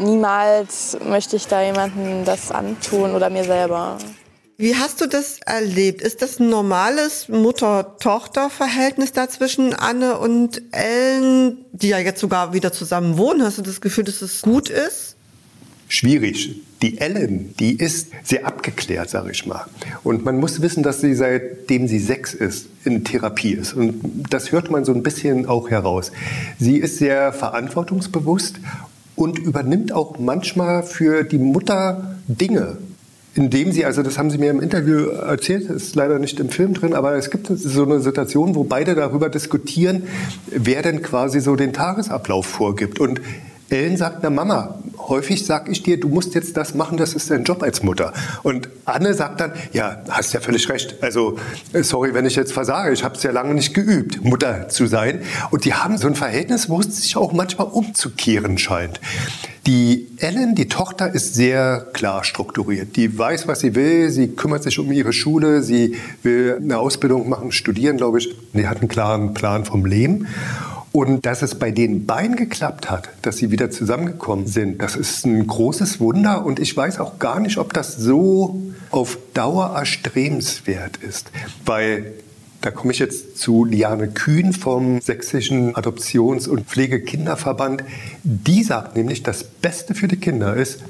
niemals 0.00 0.96
möchte 1.04 1.36
ich 1.36 1.46
da 1.46 1.62
jemandem 1.62 2.24
das 2.24 2.50
antun 2.50 3.14
oder 3.14 3.30
mir 3.30 3.44
selber. 3.44 3.98
Wie 4.60 4.74
hast 4.74 5.00
du 5.00 5.06
das 5.06 5.38
erlebt? 5.46 6.02
Ist 6.02 6.20
das 6.20 6.40
ein 6.40 6.48
normales 6.48 7.28
Mutter-Tochter-Verhältnis 7.28 9.12
da 9.12 9.28
zwischen 9.28 9.72
Anne 9.72 10.18
und 10.18 10.60
Ellen, 10.72 11.58
die 11.70 11.90
ja 11.90 12.00
jetzt 12.00 12.18
sogar 12.18 12.52
wieder 12.52 12.72
zusammen 12.72 13.18
wohnen? 13.18 13.44
Hast 13.44 13.58
du 13.58 13.62
das 13.62 13.80
Gefühl, 13.80 14.02
dass 14.02 14.20
es 14.20 14.42
gut 14.42 14.68
ist? 14.68 15.14
Schwierig. 15.86 16.60
Die 16.82 16.98
Ellen, 16.98 17.54
die 17.60 17.78
ist 17.78 18.08
sehr 18.24 18.48
abgeklärt, 18.48 19.08
sage 19.10 19.30
ich 19.30 19.46
mal. 19.46 19.66
Und 20.02 20.24
man 20.24 20.40
muss 20.40 20.60
wissen, 20.60 20.82
dass 20.82 21.00
sie 21.00 21.14
seitdem 21.14 21.86
sie 21.86 22.00
sechs 22.00 22.34
ist, 22.34 22.66
in 22.84 23.04
Therapie 23.04 23.52
ist. 23.52 23.74
Und 23.74 24.24
das 24.28 24.50
hört 24.50 24.72
man 24.72 24.84
so 24.84 24.92
ein 24.92 25.04
bisschen 25.04 25.46
auch 25.46 25.70
heraus. 25.70 26.10
Sie 26.58 26.78
ist 26.78 26.98
sehr 26.98 27.32
verantwortungsbewusst 27.32 28.56
und 29.14 29.38
übernimmt 29.38 29.92
auch 29.92 30.18
manchmal 30.18 30.82
für 30.82 31.22
die 31.22 31.38
Mutter 31.38 32.16
Dinge 32.26 32.78
indem 33.38 33.70
sie, 33.70 33.84
also 33.84 34.02
das 34.02 34.18
haben 34.18 34.30
sie 34.30 34.38
mir 34.38 34.50
im 34.50 34.60
Interview 34.60 35.10
erzählt, 35.10 35.70
ist 35.70 35.94
leider 35.94 36.18
nicht 36.18 36.40
im 36.40 36.50
Film 36.50 36.74
drin, 36.74 36.92
aber 36.92 37.14
es 37.14 37.30
gibt 37.30 37.46
so 37.46 37.84
eine 37.84 38.00
Situation, 38.00 38.56
wo 38.56 38.64
beide 38.64 38.96
darüber 38.96 39.28
diskutieren, 39.28 40.08
wer 40.48 40.82
denn 40.82 41.02
quasi 41.02 41.40
so 41.40 41.54
den 41.54 41.72
Tagesablauf 41.72 42.46
vorgibt. 42.46 42.98
Und 42.98 43.20
Ellen 43.70 43.96
sagt, 43.96 44.24
na 44.24 44.30
Mama, 44.30 44.82
häufig 44.98 45.46
sag 45.46 45.68
ich 45.68 45.84
dir, 45.84 46.00
du 46.00 46.08
musst 46.08 46.34
jetzt 46.34 46.56
das 46.56 46.74
machen, 46.74 46.98
das 46.98 47.14
ist 47.14 47.30
dein 47.30 47.44
Job 47.44 47.62
als 47.62 47.84
Mutter. 47.84 48.12
Und 48.42 48.68
Anne 48.86 49.14
sagt 49.14 49.40
dann, 49.40 49.52
ja, 49.72 50.02
hast 50.08 50.32
ja 50.32 50.40
völlig 50.40 50.68
recht. 50.68 50.96
Also 51.00 51.38
sorry, 51.82 52.14
wenn 52.14 52.26
ich 52.26 52.34
jetzt 52.34 52.52
versage, 52.52 52.92
ich 52.92 53.04
habe 53.04 53.14
es 53.14 53.22
ja 53.22 53.30
lange 53.30 53.54
nicht 53.54 53.72
geübt, 53.72 54.24
Mutter 54.24 54.68
zu 54.68 54.86
sein. 54.86 55.22
Und 55.52 55.64
die 55.64 55.74
haben 55.74 55.96
so 55.96 56.08
ein 56.08 56.16
Verhältnis, 56.16 56.68
wo 56.68 56.80
es 56.80 56.96
sich 56.96 57.16
auch 57.16 57.32
manchmal 57.32 57.68
umzukehren 57.68 58.58
scheint. 58.58 59.00
Die 59.68 60.08
Ellen, 60.16 60.54
die 60.54 60.66
Tochter, 60.66 61.14
ist 61.14 61.34
sehr 61.34 61.88
klar 61.92 62.24
strukturiert. 62.24 62.96
Die 62.96 63.18
weiß, 63.18 63.48
was 63.48 63.60
sie 63.60 63.74
will. 63.74 64.08
Sie 64.08 64.28
kümmert 64.28 64.62
sich 64.62 64.78
um 64.78 64.90
ihre 64.90 65.12
Schule. 65.12 65.62
Sie 65.62 65.94
will 66.22 66.56
eine 66.58 66.78
Ausbildung 66.78 67.28
machen, 67.28 67.52
studieren, 67.52 67.98
glaube 67.98 68.18
ich. 68.18 68.34
Die 68.54 68.66
hat 68.66 68.78
einen 68.78 68.88
klaren 68.88 69.34
Plan 69.34 69.66
vom 69.66 69.84
Leben. 69.84 70.26
Und 70.90 71.26
dass 71.26 71.42
es 71.42 71.56
bei 71.56 71.70
den 71.70 72.06
beiden 72.06 72.34
geklappt 72.34 72.90
hat, 72.90 73.10
dass 73.20 73.36
sie 73.36 73.50
wieder 73.50 73.70
zusammengekommen 73.70 74.46
sind, 74.46 74.80
das 74.80 74.96
ist 74.96 75.26
ein 75.26 75.46
großes 75.46 76.00
Wunder. 76.00 76.46
Und 76.46 76.60
ich 76.60 76.74
weiß 76.74 76.98
auch 76.98 77.18
gar 77.18 77.38
nicht, 77.38 77.58
ob 77.58 77.74
das 77.74 77.94
so 77.94 78.62
auf 78.90 79.18
Dauer 79.34 79.74
erstrebenswert 79.76 80.96
ist. 80.96 81.30
Weil 81.66 82.14
da 82.60 82.70
komme 82.70 82.92
ich 82.92 82.98
jetzt 82.98 83.38
zu 83.38 83.64
Liane 83.64 84.08
Kühn 84.08 84.52
vom 84.52 85.00
Sächsischen 85.00 85.76
Adoptions- 85.76 86.48
und 86.48 86.66
Pflegekinderverband. 86.66 87.84
Die 88.24 88.64
sagt 88.64 88.96
nämlich, 88.96 89.22
das 89.22 89.44
Beste 89.44 89.94
für 89.94 90.08
die 90.08 90.16
Kinder 90.16 90.56
ist, 90.56 90.80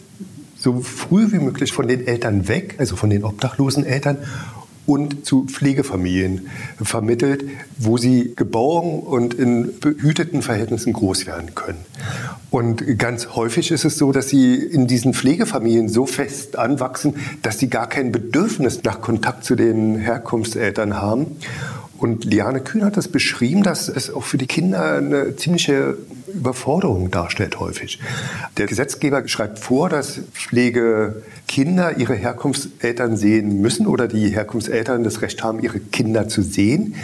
so 0.57 0.81
früh 0.81 1.31
wie 1.31 1.39
möglich 1.39 1.73
von 1.73 1.87
den 1.87 2.07
Eltern 2.07 2.49
weg, 2.49 2.77
also 2.79 2.97
von 2.97 3.11
den 3.11 3.23
obdachlosen 3.23 3.85
Eltern, 3.85 4.19
und 4.89 5.27
zu 5.27 5.45
Pflegefamilien 5.45 6.49
vermittelt, 6.83 7.45
wo 7.77 7.99
sie 7.99 8.33
geborgen 8.35 9.01
und 9.01 9.35
in 9.35 9.79
behüteten 9.81 10.41
Verhältnissen 10.41 10.95
groß 10.95 11.27
werden 11.27 11.55
können. 11.55 11.79
Und 12.51 12.99
ganz 12.99 13.29
häufig 13.35 13.71
ist 13.71 13.85
es 13.85 13.99
so, 13.99 14.13
dass 14.13 14.31
sie 14.31 14.55
in 14.55 14.87
diesen 14.87 15.13
Pflegefamilien 15.13 15.91
so 15.91 16.07
fest 16.07 16.57
anwachsen, 16.57 17.17
dass 17.43 17.59
sie 17.59 17.69
gar 17.69 17.87
kein 17.87 18.13
Bedürfnis 18.13 18.83
nach 18.83 19.03
Kontakt 19.03 19.45
zu 19.45 19.57
den 19.57 19.97
Herkunftseltern 19.97 20.97
haben. 20.97 21.37
Und 21.99 22.25
Liane 22.25 22.61
Kühn 22.61 22.85
hat 22.85 22.97
das 22.97 23.09
beschrieben, 23.09 23.65
dass 23.65 23.89
es 23.89 24.13
auch 24.13 24.23
für 24.23 24.39
die 24.39 24.47
Kinder 24.47 24.95
eine 24.95 25.35
ziemliche 25.35 25.99
Überforderung 26.33 27.11
darstellt 27.11 27.59
häufig. 27.59 27.99
Der 28.57 28.67
Gesetzgeber 28.67 29.27
schreibt 29.27 29.59
vor, 29.59 29.89
dass 29.89 30.21
Pflegekinder 30.33 31.99
ihre 31.99 32.15
Herkunftseltern 32.15 33.17
sehen 33.17 33.61
müssen 33.61 33.87
oder 33.89 34.07
die 34.07 34.31
Herkunftseltern 34.31 35.03
das 35.03 35.23
Recht 35.23 35.43
haben, 35.43 35.61
ihre 35.61 35.81
Kinder 35.81 36.29
zu 36.29 36.43
sehen. 36.43 36.95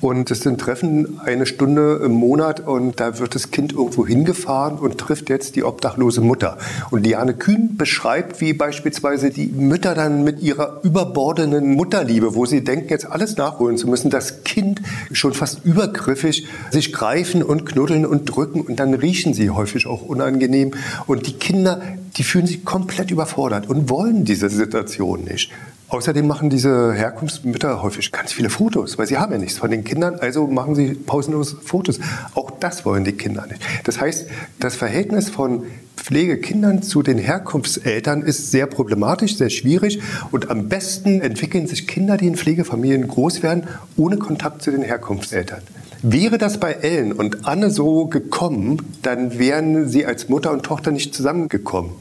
Und 0.00 0.30
es 0.30 0.40
sind 0.40 0.60
Treffen 0.60 1.18
eine 1.24 1.44
Stunde 1.44 2.00
im 2.04 2.12
Monat 2.12 2.60
und 2.60 3.00
da 3.00 3.18
wird 3.18 3.34
das 3.34 3.50
Kind 3.50 3.72
irgendwo 3.72 4.06
hingefahren 4.06 4.78
und 4.78 4.98
trifft 4.98 5.28
jetzt 5.28 5.56
die 5.56 5.64
obdachlose 5.64 6.20
Mutter. 6.20 6.56
Und 6.90 7.04
Liane 7.04 7.34
Kühn 7.34 7.76
beschreibt, 7.76 8.40
wie 8.40 8.52
beispielsweise 8.52 9.30
die 9.30 9.48
Mütter 9.48 9.96
dann 9.96 10.22
mit 10.22 10.40
ihrer 10.40 10.80
überbordenden 10.84 11.74
Mutterliebe, 11.74 12.36
wo 12.36 12.46
sie 12.46 12.62
denken, 12.62 12.90
jetzt 12.90 13.10
alles 13.10 13.36
nachholen 13.36 13.76
zu 13.76 13.88
müssen, 13.88 14.08
das 14.08 14.44
Kind 14.44 14.82
schon 15.10 15.34
fast 15.34 15.64
übergriffig 15.64 16.46
sich 16.70 16.92
greifen 16.92 17.42
und 17.42 17.66
knuddeln 17.66 18.06
und 18.06 18.26
drücken 18.26 18.60
und 18.60 18.76
dann 18.78 18.94
riechen 18.94 19.34
sie 19.34 19.50
häufig 19.50 19.88
auch 19.88 20.02
unangenehm. 20.02 20.74
Und 21.08 21.26
die 21.26 21.32
Kinder, 21.32 21.82
die 22.16 22.22
fühlen 22.22 22.46
sich 22.46 22.64
komplett 22.64 23.10
überfordert 23.10 23.68
und 23.68 23.90
wollen 23.90 24.24
diese 24.24 24.48
Situation 24.48 25.24
nicht. 25.24 25.50
Außerdem 25.88 26.26
machen 26.26 26.50
diese 26.50 26.92
Herkunftsmütter 26.92 27.82
häufig 27.82 28.12
ganz 28.12 28.32
viele 28.32 28.50
Fotos, 28.50 28.98
weil 28.98 29.06
sie 29.06 29.16
haben 29.16 29.32
ja 29.32 29.38
nichts 29.38 29.56
von 29.56 29.70
den 29.70 29.84
Kindern, 29.84 30.16
also 30.16 30.46
machen 30.46 30.74
sie 30.74 30.92
pausenlos 30.92 31.56
Fotos. 31.64 31.98
Auch 32.34 32.50
das 32.50 32.84
wollen 32.84 33.04
die 33.04 33.12
Kinder 33.12 33.46
nicht. 33.46 33.62
Das 33.84 33.98
heißt, 33.98 34.26
das 34.60 34.76
Verhältnis 34.76 35.30
von 35.30 35.64
Pflegekindern 35.96 36.82
zu 36.82 37.02
den 37.02 37.18
Herkunftseltern 37.18 38.22
ist 38.22 38.50
sehr 38.50 38.66
problematisch, 38.66 39.36
sehr 39.36 39.50
schwierig 39.50 40.00
und 40.30 40.50
am 40.50 40.68
besten 40.68 41.22
entwickeln 41.22 41.66
sich 41.66 41.86
Kinder, 41.86 42.18
die 42.18 42.26
in 42.26 42.36
Pflegefamilien 42.36 43.08
groß 43.08 43.42
werden, 43.42 43.66
ohne 43.96 44.18
Kontakt 44.18 44.62
zu 44.62 44.70
den 44.70 44.82
Herkunftseltern. 44.82 45.62
Wäre 46.02 46.38
das 46.38 46.60
bei 46.60 46.72
Ellen 46.72 47.12
und 47.12 47.46
Anne 47.46 47.70
so 47.70 48.06
gekommen, 48.06 48.94
dann 49.02 49.38
wären 49.38 49.88
sie 49.88 50.06
als 50.06 50.28
Mutter 50.28 50.52
und 50.52 50.62
Tochter 50.64 50.92
nicht 50.92 51.14
zusammengekommen. 51.14 51.92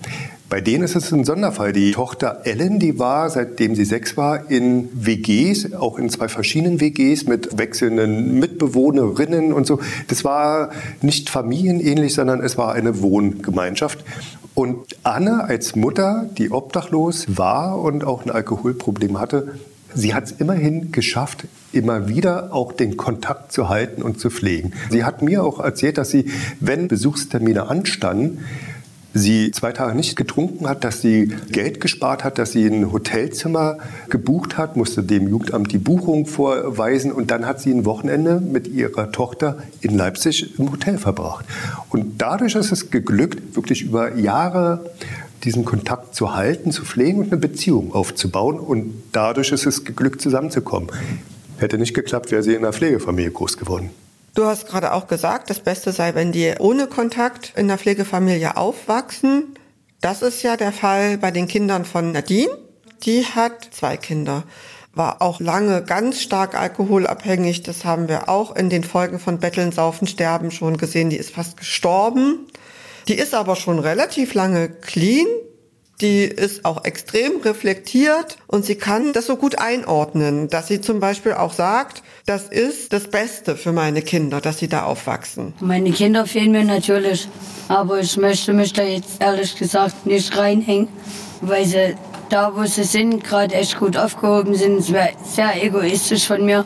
Bei 0.50 0.62
denen 0.62 0.86
ist 0.86 0.96
es 0.96 1.12
ein 1.12 1.26
Sonderfall. 1.26 1.74
Die 1.74 1.92
Tochter 1.92 2.42
Ellen, 2.46 2.80
die 2.80 2.98
war, 3.00 3.30
seitdem 3.30 3.76
sie 3.76 3.84
sechs 3.84 4.16
war, 4.16 4.50
in 4.50 4.88
WGs, 4.94 5.74
auch 5.74 6.00
in 6.00 6.10
zwei 6.10 6.30
verschiedenen 6.30 6.80
WGs 6.80 7.26
mit 7.26 7.58
wechselnden 7.58 8.40
Mitbewohnerinnen 8.40 9.52
und 9.52 9.68
so. 9.68 9.80
Das 10.08 10.24
war 10.24 10.70
nicht 11.02 11.30
familienähnlich, 11.30 12.14
sondern 12.14 12.40
es 12.40 12.58
war 12.58 12.74
eine 12.74 13.02
Wohngemeinschaft. 13.02 14.06
Und 14.54 14.96
Anne 15.04 15.44
als 15.44 15.76
Mutter, 15.76 16.30
die 16.38 16.50
obdachlos 16.50 17.26
war 17.28 17.80
und 17.80 18.06
auch 18.06 18.26
ein 18.26 18.32
Alkoholproblem 18.32 19.20
hatte, 19.20 19.56
sie 19.94 20.14
hat 20.14 20.26
es 20.26 20.32
immerhin 20.32 20.94
geschafft, 20.94 21.46
immer 21.74 22.08
wieder 22.08 22.54
auch 22.54 22.72
den 22.72 22.96
Kontakt 22.96 23.52
zu 23.52 23.68
halten 23.68 24.02
und 24.02 24.20
zu 24.20 24.30
pflegen. 24.30 24.72
Sie 24.90 25.04
hat 25.04 25.22
mir 25.22 25.44
auch 25.44 25.60
erzählt, 25.60 25.98
dass 25.98 26.10
sie, 26.10 26.26
wenn 26.62 26.88
Besuchstermine 26.88 27.68
anstanden, 27.68 28.46
sie 29.18 29.52
zwei 29.52 29.72
Tage 29.72 29.96
nicht 29.96 30.16
getrunken 30.16 30.68
hat, 30.68 30.84
dass 30.84 31.02
sie 31.02 31.28
Geld 31.52 31.82
gespart 31.82 32.24
hat, 32.24 32.38
dass 32.38 32.52
sie 32.52 32.66
ein 32.66 32.92
Hotelzimmer 32.92 33.78
gebucht 34.10 34.58
hat, 34.58 34.76
musste 34.76 35.04
dem 35.04 35.28
Jugendamt 35.28 35.72
die 35.72 35.78
Buchung 35.78 36.26
vorweisen 36.26 37.12
und 37.12 37.32
dann 37.32 37.46
hat 37.46 37.60
sie 37.62 37.72
ein 37.72 37.86
Wochenende 37.86 38.40
mit 38.40 38.68
ihrer 38.68 39.12
Tochter 39.12 39.58
in 39.82 39.98
Leipzig 39.98 40.60
im 40.60 40.72
Hotel 40.72 40.98
verbracht. 40.98 41.46
Und 41.90 42.22
dadurch 42.22 42.56
ist 42.56 42.72
es 42.72 42.90
geglückt, 42.92 43.56
wirklich 43.56 43.84
über 43.84 44.16
Jahre 44.16 44.92
diesen 45.44 45.66
Kontakt 45.66 46.16
zu 46.16 46.36
halten, 46.36 46.72
zu 46.72 46.84
pflegen 46.84 47.20
und 47.20 47.32
eine 47.32 47.38
Beziehung 47.38 47.94
aufzubauen. 47.94 48.60
Und 48.60 48.94
dadurch 49.12 49.52
ist 49.52 49.66
es 49.66 49.86
geglückt, 49.86 50.22
zusammenzukommen. 50.22 50.90
Hätte 51.58 51.78
nicht 51.78 51.94
geklappt, 51.94 52.32
wäre 52.32 52.44
sie 52.44 52.54
in 52.54 52.60
einer 52.60 52.74
Pflegefamilie 52.74 53.32
groß 53.32 53.58
geworden. 53.58 53.92
Du 54.38 54.46
hast 54.46 54.68
gerade 54.68 54.94
auch 54.94 55.08
gesagt, 55.08 55.50
das 55.50 55.62
Beste 55.62 55.92
sei, 55.92 56.14
wenn 56.14 56.32
die 56.32 56.54
ohne 56.60 56.86
Kontakt 56.86 57.54
in 57.56 57.68
der 57.68 57.80
Pflegefamilie 57.80 58.56
aufwachsen. 58.56 59.56
Das 60.00 60.22
ist 60.22 60.44
ja 60.44 60.56
der 60.56 60.72
Fall 60.72 61.18
bei 61.18 61.32
den 61.32 61.48
Kindern 61.48 61.86
von 61.86 62.12
Nadine. 62.12 62.56
Die 63.02 63.26
hat 63.26 63.68
zwei 63.72 63.98
Kinder, 63.98 64.44
war 64.94 65.24
auch 65.24 65.40
lange 65.40 65.82
ganz 65.82 66.22
stark 66.22 66.54
alkoholabhängig. 66.54 67.64
Das 67.64 67.84
haben 67.84 68.10
wir 68.10 68.30
auch 68.30 68.56
in 68.56 68.70
den 68.70 68.84
Folgen 68.84 69.18
von 69.18 69.40
Betteln, 69.40 69.72
Saufen, 69.72 70.06
Sterben 70.06 70.52
schon 70.52 70.78
gesehen. 70.78 71.10
Die 71.10 71.18
ist 71.18 71.32
fast 71.32 71.58
gestorben. 71.58 72.46
Die 73.08 73.16
ist 73.16 73.34
aber 73.34 73.56
schon 73.56 73.80
relativ 73.80 74.36
lange 74.36 74.70
clean. 74.70 75.26
Die 76.00 76.26
ist 76.26 76.64
auch 76.64 76.86
extrem 76.86 77.42
reflektiert 77.42 78.38
und 78.46 78.64
sie 78.64 78.76
kann 78.76 79.14
das 79.14 79.26
so 79.26 79.36
gut 79.36 79.58
einordnen, 79.58 80.48
dass 80.48 80.68
sie 80.68 80.80
zum 80.80 81.00
Beispiel 81.00 81.34
auch 81.34 81.54
sagt, 81.54 82.04
das 82.28 82.44
ist 82.44 82.94
das 82.94 83.08
Beste 83.08 83.56
für 83.56 83.72
meine 83.72 84.04
Kinder, 84.04 84.40
dass 84.40 84.60
sie 84.60 84.68
da 84.68 84.84
aufwachsen. 84.84 85.54
Meine 85.60 85.92
Kinder 85.92 86.28
fehlen 86.28 86.52
mir 86.52 86.66
natürlich, 86.66 87.28
aber 87.68 88.00
ich 88.00 88.16
möchte 88.16 88.54
mich 88.54 88.74
da 88.74 88.84
jetzt 88.84 89.20
ehrlich 89.20 89.56
gesagt 89.56 90.06
nicht 90.06 90.38
reinhängen, 90.38 90.88
weil 91.42 91.66
sie 91.66 91.96
da, 92.30 92.56
wo 92.56 92.64
sie 92.66 92.84
sind, 92.84 93.24
gerade 93.24 93.56
echt 93.56 93.80
gut 93.80 93.98
aufgehoben 93.98 94.54
sind. 94.54 94.78
Es 94.78 94.94
wäre 94.94 95.14
sehr 95.24 95.64
egoistisch 95.64 96.28
von 96.28 96.46
mir, 96.46 96.64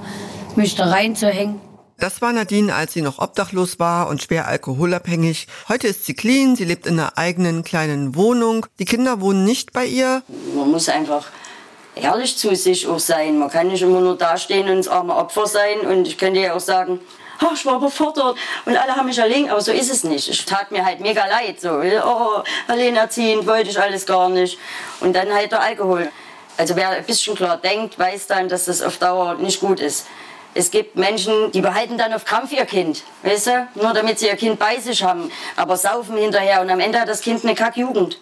mich 0.57 0.75
da 0.75 0.85
reinzuhängen. 0.85 1.70
Das 2.01 2.19
war 2.19 2.33
Nadine, 2.33 2.73
als 2.73 2.93
sie 2.93 3.03
noch 3.03 3.19
obdachlos 3.19 3.77
war 3.77 4.07
und 4.07 4.23
schwer 4.23 4.47
alkoholabhängig. 4.47 5.45
Heute 5.69 5.87
ist 5.87 6.03
sie 6.03 6.15
clean, 6.15 6.55
sie 6.55 6.65
lebt 6.65 6.87
in 6.87 6.99
einer 6.99 7.15
eigenen 7.15 7.63
kleinen 7.63 8.15
Wohnung. 8.15 8.65
Die 8.79 8.85
Kinder 8.85 9.21
wohnen 9.21 9.43
nicht 9.43 9.71
bei 9.71 9.85
ihr. 9.85 10.23
Man 10.55 10.71
muss 10.71 10.89
einfach 10.89 11.27
ehrlich 11.93 12.35
zu 12.39 12.55
sich 12.55 12.87
auch 12.87 12.97
sein. 12.97 13.37
Man 13.37 13.51
kann 13.51 13.67
nicht 13.67 13.83
immer 13.83 13.99
nur 13.99 14.17
dastehen 14.17 14.67
und 14.67 14.77
das 14.77 14.87
arme 14.87 15.15
Opfer 15.15 15.45
sein. 15.45 15.81
Und 15.81 16.07
ich 16.07 16.17
könnte 16.17 16.39
ja 16.39 16.55
auch 16.55 16.59
sagen, 16.59 16.99
oh, 17.39 17.53
ich 17.53 17.63
war 17.67 17.77
überfordert 17.77 18.35
und 18.65 18.75
alle 18.75 18.95
haben 18.95 19.05
mich 19.05 19.19
erlegen, 19.19 19.51
aber 19.51 19.61
so 19.61 19.71
ist 19.71 19.91
es 19.91 20.03
nicht. 20.03 20.27
Es 20.27 20.43
tat 20.43 20.71
mir 20.71 20.83
halt 20.83 21.01
mega 21.01 21.27
leid, 21.27 21.61
so, 21.61 21.69
oh, 21.69 22.41
alleinerziehend 22.67 23.45
wollte 23.45 23.69
ich 23.69 23.79
alles 23.79 24.07
gar 24.07 24.27
nicht. 24.29 24.57
Und 25.01 25.13
dann 25.13 25.31
halt 25.31 25.51
der 25.51 25.61
Alkohol. 25.61 26.11
Also 26.57 26.75
wer 26.75 26.89
ein 26.89 27.05
bisschen 27.05 27.35
klar 27.35 27.57
denkt, 27.57 27.99
weiß 27.99 28.25
dann, 28.25 28.49
dass 28.49 28.65
das 28.65 28.81
auf 28.81 28.97
Dauer 28.97 29.35
nicht 29.35 29.59
gut 29.59 29.79
ist. 29.79 30.07
Es 30.53 30.69
gibt 30.69 30.97
Menschen, 30.97 31.51
die 31.53 31.61
behalten 31.61 31.97
dann 31.97 32.11
auf 32.11 32.25
Krampf 32.25 32.51
ihr 32.51 32.65
Kind, 32.65 33.03
weißt 33.23 33.47
du? 33.47 33.67
Nur 33.75 33.93
damit 33.93 34.19
sie 34.19 34.27
ihr 34.27 34.35
Kind 34.35 34.59
bei 34.59 34.79
sich 34.79 35.01
haben, 35.01 35.31
aber 35.55 35.77
saufen 35.77 36.17
hinterher 36.17 36.61
und 36.61 36.69
am 36.69 36.81
Ende 36.81 36.99
hat 36.99 37.07
das 37.07 37.21
Kind 37.21 37.43
eine 37.43 37.55
Kackjugend. 37.55 38.19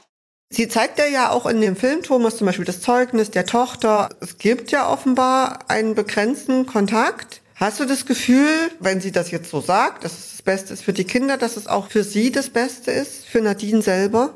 Sie 0.52 0.68
zeigt 0.68 1.00
ja 1.00 1.32
auch 1.32 1.46
in 1.46 1.62
dem 1.62 1.76
Film, 1.76 2.02
Thomas, 2.04 2.38
zum 2.38 2.48
Beispiel 2.48 2.66
das 2.66 2.82
Zeugnis 2.82 3.32
der 3.32 3.46
Tochter. 3.46 4.10
Es 4.20 4.38
gibt 4.38 4.72
ja 4.72 4.92
offenbar 4.92 5.60
einen 5.68 5.96
begrenzten 5.96 6.66
Kontakt. 6.66 7.42
Hast 7.56 7.80
du 7.80 7.86
das 7.86 8.06
Gefühl, 8.06 8.48
wenn 8.80 9.02
sie 9.02 9.12
das 9.12 9.32
jetzt 9.32 9.50
so 9.50 9.62
sagt, 9.62 10.04
dass 10.04 10.14
es 10.14 10.32
das 10.32 10.42
Beste 10.42 10.74
ist 10.74 10.84
für 10.84 10.94
die 10.94 11.04
Kinder, 11.04 11.38
dass 11.38 11.58
es 11.58 11.68
auch 11.68 11.90
für 11.90 12.04
sie 12.04 12.32
das 12.32 12.50
Beste 12.50 12.92
ist, 12.92 13.26
für 13.26 13.42
Nadine 13.42 13.82
selber? 13.82 14.34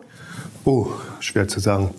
Oh, 0.65 0.87
schwer 1.19 1.47
zu 1.47 1.59
sagen. 1.59 1.93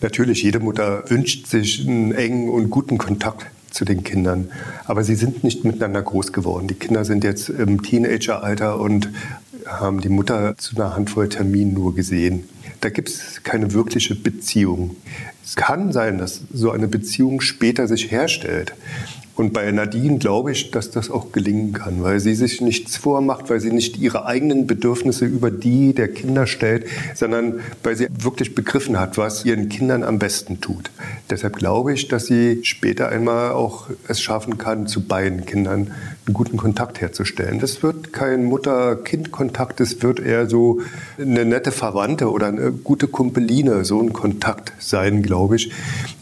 Natürlich, 0.00 0.42
jede 0.42 0.60
Mutter 0.60 1.08
wünscht 1.08 1.46
sich 1.46 1.86
einen 1.86 2.12
engen 2.12 2.48
und 2.48 2.70
guten 2.70 2.98
Kontakt 2.98 3.46
zu 3.76 3.84
den 3.84 4.02
Kindern. 4.02 4.50
Aber 4.86 5.04
sie 5.04 5.14
sind 5.14 5.44
nicht 5.44 5.64
miteinander 5.64 6.02
groß 6.02 6.32
geworden. 6.32 6.66
Die 6.66 6.74
Kinder 6.74 7.04
sind 7.04 7.22
jetzt 7.22 7.48
im 7.48 7.82
Teenageralter 7.82 8.80
und 8.80 9.10
haben 9.66 10.00
die 10.00 10.08
Mutter 10.08 10.56
zu 10.56 10.76
einer 10.76 10.96
Handvoll 10.96 11.28
Terminen 11.28 11.74
nur 11.74 11.94
gesehen. 11.94 12.48
Da 12.80 12.88
gibt 12.88 13.08
es 13.08 13.42
keine 13.42 13.72
wirkliche 13.72 14.14
Beziehung. 14.14 14.96
Es 15.44 15.56
kann 15.56 15.92
sein, 15.92 16.18
dass 16.18 16.42
so 16.52 16.70
eine 16.70 16.88
Beziehung 16.88 17.40
später 17.40 17.86
sich 17.86 18.10
herstellt. 18.10 18.74
Und 19.36 19.52
bei 19.52 19.70
Nadine 19.70 20.18
glaube 20.18 20.52
ich, 20.52 20.70
dass 20.70 20.90
das 20.90 21.10
auch 21.10 21.30
gelingen 21.30 21.74
kann, 21.74 22.02
weil 22.02 22.20
sie 22.20 22.34
sich 22.34 22.62
nichts 22.62 22.96
vormacht, 22.96 23.50
weil 23.50 23.60
sie 23.60 23.70
nicht 23.70 23.98
ihre 23.98 24.24
eigenen 24.24 24.66
Bedürfnisse 24.66 25.26
über 25.26 25.50
die 25.50 25.92
der 25.92 26.08
Kinder 26.08 26.46
stellt, 26.46 26.86
sondern 27.14 27.60
weil 27.82 27.96
sie 27.96 28.08
wirklich 28.18 28.54
begriffen 28.54 28.98
hat, 28.98 29.18
was 29.18 29.44
ihren 29.44 29.68
Kindern 29.68 30.02
am 30.04 30.18
besten 30.18 30.62
tut. 30.62 30.90
Deshalb 31.28 31.56
glaube 31.56 31.92
ich, 31.92 32.08
dass 32.08 32.26
sie 32.26 32.60
später 32.62 33.10
einmal 33.10 33.52
auch 33.52 33.90
es 34.08 34.22
schaffen 34.22 34.56
kann, 34.56 34.86
zu 34.86 35.06
beiden 35.06 35.44
Kindern 35.44 35.92
einen 36.26 36.34
guten 36.34 36.56
Kontakt 36.56 37.00
herzustellen. 37.00 37.60
Das 37.60 37.84
wird 37.84 38.12
kein 38.12 38.44
Mutter-Kind-Kontakt, 38.44 39.80
es 39.80 40.02
wird 40.02 40.18
eher 40.18 40.48
so 40.48 40.80
eine 41.20 41.44
nette 41.44 41.70
Verwandte 41.70 42.32
oder 42.32 42.48
eine 42.48 42.72
gute 42.72 43.06
Kumpeline, 43.06 43.84
so 43.84 44.00
ein 44.00 44.12
Kontakt 44.12 44.72
sein, 44.80 45.22
glaube 45.22 45.54
ich. 45.54 45.70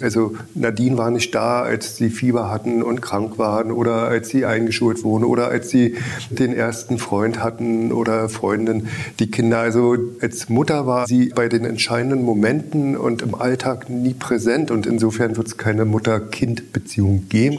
Also 0.00 0.34
Nadine 0.54 0.98
war 0.98 1.10
nicht 1.10 1.34
da, 1.34 1.62
als 1.62 1.96
sie 1.96 2.10
Fieber 2.10 2.50
hatten 2.50 2.82
und 2.82 3.00
krank 3.00 3.38
waren 3.38 3.72
oder 3.72 4.08
als 4.08 4.28
sie 4.28 4.44
eingeschult 4.44 5.04
wurden 5.04 5.24
oder 5.24 5.48
als 5.48 5.70
sie 5.70 5.94
den 6.28 6.52
ersten 6.52 6.98
Freund 6.98 7.42
hatten 7.42 7.90
oder 7.90 8.28
Freundin, 8.28 8.88
die 9.20 9.30
Kinder. 9.30 9.60
Also 9.60 9.96
als 10.20 10.50
Mutter 10.50 10.86
war 10.86 11.06
sie 11.06 11.32
bei 11.34 11.48
den 11.48 11.64
entscheidenden 11.64 12.22
Momenten 12.22 12.94
und 12.94 13.22
im 13.22 13.34
Alltag 13.34 13.88
nie 13.88 14.12
präsent 14.12 14.70
und 14.70 14.84
insofern 14.84 15.38
wird 15.38 15.46
es 15.46 15.56
keine 15.56 15.86
Mutter-Kind-Beziehung 15.86 17.30
geben, 17.30 17.58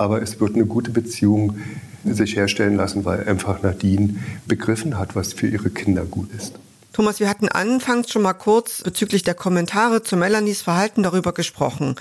aber 0.00 0.22
es 0.22 0.40
wird 0.40 0.54
eine 0.54 0.64
gute 0.64 0.90
Beziehung 0.90 1.58
sich 2.04 2.34
herstellen 2.34 2.76
lassen, 2.76 3.04
weil 3.04 3.28
einfach 3.28 3.62
Nadine 3.62 4.14
begriffen 4.46 4.98
hat, 4.98 5.14
was 5.14 5.34
für 5.34 5.46
ihre 5.46 5.68
Kinder 5.68 6.06
gut 6.06 6.30
ist. 6.34 6.54
Thomas, 6.94 7.20
wir 7.20 7.28
hatten 7.28 7.48
anfangs 7.48 8.10
schon 8.10 8.22
mal 8.22 8.32
kurz 8.32 8.82
bezüglich 8.82 9.22
der 9.22 9.34
Kommentare 9.34 10.02
zu 10.02 10.16
Melanies 10.16 10.62
Verhalten 10.62 11.02
darüber 11.02 11.32
gesprochen. 11.32 11.96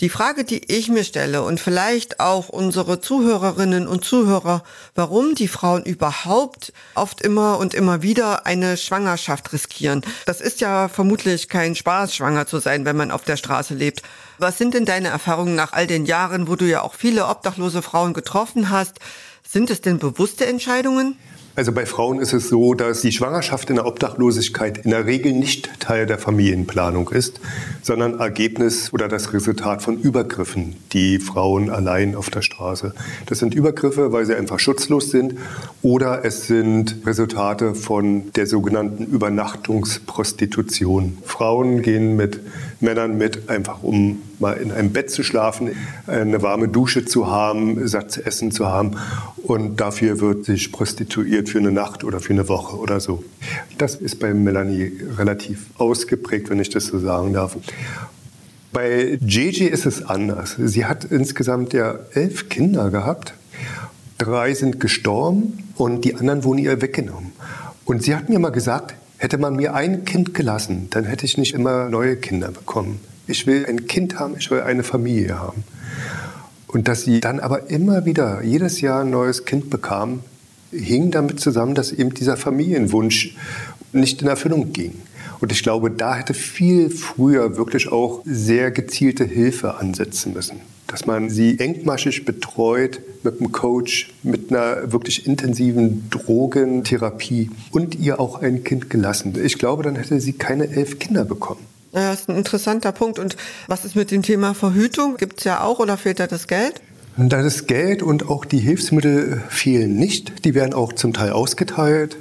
Die 0.00 0.08
Frage, 0.08 0.42
die 0.42 0.72
ich 0.72 0.88
mir 0.88 1.04
stelle 1.04 1.42
und 1.42 1.60
vielleicht 1.60 2.18
auch 2.18 2.48
unsere 2.48 3.00
Zuhörerinnen 3.00 3.86
und 3.86 4.04
Zuhörer, 4.04 4.64
warum 4.96 5.36
die 5.36 5.46
Frauen 5.46 5.84
überhaupt 5.84 6.72
oft 6.96 7.20
immer 7.20 7.58
und 7.58 7.74
immer 7.74 8.02
wieder 8.02 8.44
eine 8.44 8.76
Schwangerschaft 8.76 9.52
riskieren. 9.52 10.02
Das 10.26 10.40
ist 10.40 10.60
ja 10.60 10.88
vermutlich 10.88 11.48
kein 11.48 11.76
Spaß, 11.76 12.12
schwanger 12.12 12.46
zu 12.46 12.58
sein, 12.58 12.84
wenn 12.84 12.96
man 12.96 13.12
auf 13.12 13.22
der 13.22 13.36
Straße 13.36 13.74
lebt. 13.74 14.02
Was 14.38 14.58
sind 14.58 14.74
denn 14.74 14.84
deine 14.84 15.08
Erfahrungen 15.08 15.54
nach 15.54 15.72
all 15.72 15.86
den 15.86 16.06
Jahren, 16.06 16.48
wo 16.48 16.56
du 16.56 16.64
ja 16.64 16.82
auch 16.82 16.94
viele 16.94 17.28
obdachlose 17.28 17.80
Frauen 17.80 18.14
getroffen 18.14 18.70
hast? 18.70 18.98
Sind 19.46 19.70
es 19.70 19.80
denn 19.80 19.98
bewusste 20.00 20.46
Entscheidungen? 20.46 21.16
Also 21.56 21.70
bei 21.70 21.86
Frauen 21.86 22.18
ist 22.18 22.32
es 22.32 22.48
so, 22.48 22.74
dass 22.74 23.02
die 23.02 23.12
Schwangerschaft 23.12 23.70
in 23.70 23.76
der 23.76 23.86
Obdachlosigkeit 23.86 24.78
in 24.78 24.90
der 24.90 25.06
Regel 25.06 25.32
nicht 25.32 25.70
Teil 25.78 26.04
der 26.04 26.18
Familienplanung 26.18 27.10
ist, 27.10 27.38
sondern 27.80 28.18
Ergebnis 28.18 28.92
oder 28.92 29.06
das 29.06 29.32
Resultat 29.32 29.80
von 29.80 29.96
Übergriffen, 29.96 30.74
die 30.92 31.20
Frauen 31.20 31.70
allein 31.70 32.16
auf 32.16 32.28
der 32.28 32.42
Straße. 32.42 32.92
Das 33.26 33.38
sind 33.38 33.54
Übergriffe, 33.54 34.10
weil 34.10 34.26
sie 34.26 34.34
einfach 34.34 34.58
schutzlos 34.58 35.12
sind 35.12 35.36
oder 35.80 36.24
es 36.24 36.48
sind 36.48 36.96
Resultate 37.06 37.76
von 37.76 38.32
der 38.32 38.48
sogenannten 38.48 39.04
Übernachtungsprostitution. 39.04 41.18
Frauen 41.24 41.82
gehen 41.82 42.16
mit 42.16 42.40
Männern 42.80 43.16
mit, 43.16 43.48
einfach 43.48 43.82
um 43.82 44.22
mal 44.38 44.54
in 44.54 44.72
einem 44.72 44.92
Bett 44.92 45.10
zu 45.10 45.22
schlafen, 45.22 45.72
eine 46.06 46.42
warme 46.42 46.68
Dusche 46.68 47.04
zu 47.04 47.30
haben, 47.30 47.86
satt 47.88 48.10
zu 48.12 48.24
essen 48.24 48.50
zu 48.50 48.66
haben 48.66 48.96
und 49.42 49.80
dafür 49.80 50.20
wird 50.20 50.44
sich 50.44 50.72
prostituiert 50.72 51.48
für 51.48 51.58
eine 51.58 51.72
Nacht 51.72 52.04
oder 52.04 52.20
für 52.20 52.32
eine 52.32 52.48
Woche 52.48 52.76
oder 52.76 53.00
so. 53.00 53.24
Das 53.78 53.94
ist 53.94 54.18
bei 54.18 54.32
Melanie 54.34 54.92
relativ 55.16 55.66
ausgeprägt, 55.76 56.50
wenn 56.50 56.60
ich 56.60 56.70
das 56.70 56.86
so 56.86 56.98
sagen 56.98 57.32
darf. 57.32 57.56
Bei 58.72 59.18
Gigi 59.22 59.66
ist 59.66 59.86
es 59.86 60.04
anders. 60.04 60.56
Sie 60.58 60.84
hat 60.84 61.04
insgesamt 61.04 61.72
ja 61.72 61.96
elf 62.12 62.48
Kinder 62.48 62.90
gehabt. 62.90 63.34
Drei 64.18 64.52
sind 64.54 64.80
gestorben 64.80 65.64
und 65.76 66.04
die 66.04 66.16
anderen 66.16 66.42
wurden 66.42 66.58
ihr 66.58 66.80
weggenommen. 66.80 67.32
Und 67.84 68.02
sie 68.02 68.16
hat 68.16 68.28
mir 68.28 68.38
mal 68.38 68.50
gesagt, 68.50 68.94
hätte 69.24 69.38
man 69.38 69.56
mir 69.56 69.74
ein 69.74 70.04
Kind 70.04 70.34
gelassen, 70.34 70.88
dann 70.90 71.04
hätte 71.04 71.24
ich 71.24 71.38
nicht 71.38 71.54
immer 71.54 71.88
neue 71.88 72.16
Kinder 72.16 72.50
bekommen. 72.50 73.00
Ich 73.26 73.46
will 73.46 73.64
ein 73.66 73.86
Kind 73.86 74.18
haben, 74.18 74.34
ich 74.38 74.50
will 74.50 74.60
eine 74.60 74.82
Familie 74.82 75.38
haben. 75.38 75.64
Und 76.66 76.88
dass 76.88 77.04
sie 77.04 77.20
dann 77.20 77.40
aber 77.40 77.70
immer 77.70 78.04
wieder 78.04 78.42
jedes 78.42 78.82
Jahr 78.82 79.00
ein 79.00 79.08
neues 79.08 79.46
Kind 79.46 79.70
bekam, 79.70 80.20
hing 80.70 81.10
damit 81.10 81.40
zusammen, 81.40 81.74
dass 81.74 81.90
eben 81.90 82.12
dieser 82.12 82.36
Familienwunsch 82.36 83.34
nicht 83.92 84.20
in 84.20 84.28
Erfüllung 84.28 84.74
ging. 84.74 84.92
Und 85.40 85.52
ich 85.52 85.62
glaube, 85.62 85.90
da 85.90 86.16
hätte 86.16 86.34
viel 86.34 86.90
früher 86.90 87.56
wirklich 87.56 87.90
auch 87.90 88.20
sehr 88.26 88.72
gezielte 88.72 89.24
Hilfe 89.24 89.76
ansetzen 89.76 90.34
müssen. 90.34 90.60
Dass 90.86 91.06
man 91.06 91.30
sie 91.30 91.58
engmaschig 91.58 92.24
betreut 92.24 93.00
mit 93.22 93.40
einem 93.40 93.52
Coach, 93.52 94.12
mit 94.22 94.50
einer 94.50 94.92
wirklich 94.92 95.26
intensiven 95.26 96.08
Drogentherapie 96.10 97.50
und 97.70 97.94
ihr 97.94 98.20
auch 98.20 98.42
ein 98.42 98.64
Kind 98.64 98.90
gelassen. 98.90 99.34
Ich 99.42 99.58
glaube, 99.58 99.82
dann 99.82 99.96
hätte 99.96 100.20
sie 100.20 100.34
keine 100.34 100.68
elf 100.68 100.98
Kinder 100.98 101.24
bekommen. 101.24 101.60
Ja, 101.92 102.10
das 102.10 102.22
ist 102.22 102.28
ein 102.28 102.36
interessanter 102.36 102.92
Punkt. 102.92 103.18
Und 103.18 103.36
was 103.66 103.84
ist 103.84 103.96
mit 103.96 104.10
dem 104.10 104.22
Thema 104.22 104.52
Verhütung? 104.54 105.16
Gibt 105.16 105.38
es 105.38 105.44
ja 105.44 105.62
auch 105.62 105.78
oder 105.78 105.96
fehlt 105.96 106.20
da 106.20 106.26
das 106.26 106.48
Geld? 106.48 106.82
Das 107.16 107.66
Geld 107.66 108.02
und 108.02 108.28
auch 108.28 108.44
die 108.44 108.58
Hilfsmittel 108.58 109.42
fehlen 109.48 109.96
nicht. 109.96 110.44
Die 110.44 110.54
werden 110.54 110.74
auch 110.74 110.92
zum 110.92 111.12
Teil 111.12 111.30
ausgeteilt 111.30 112.16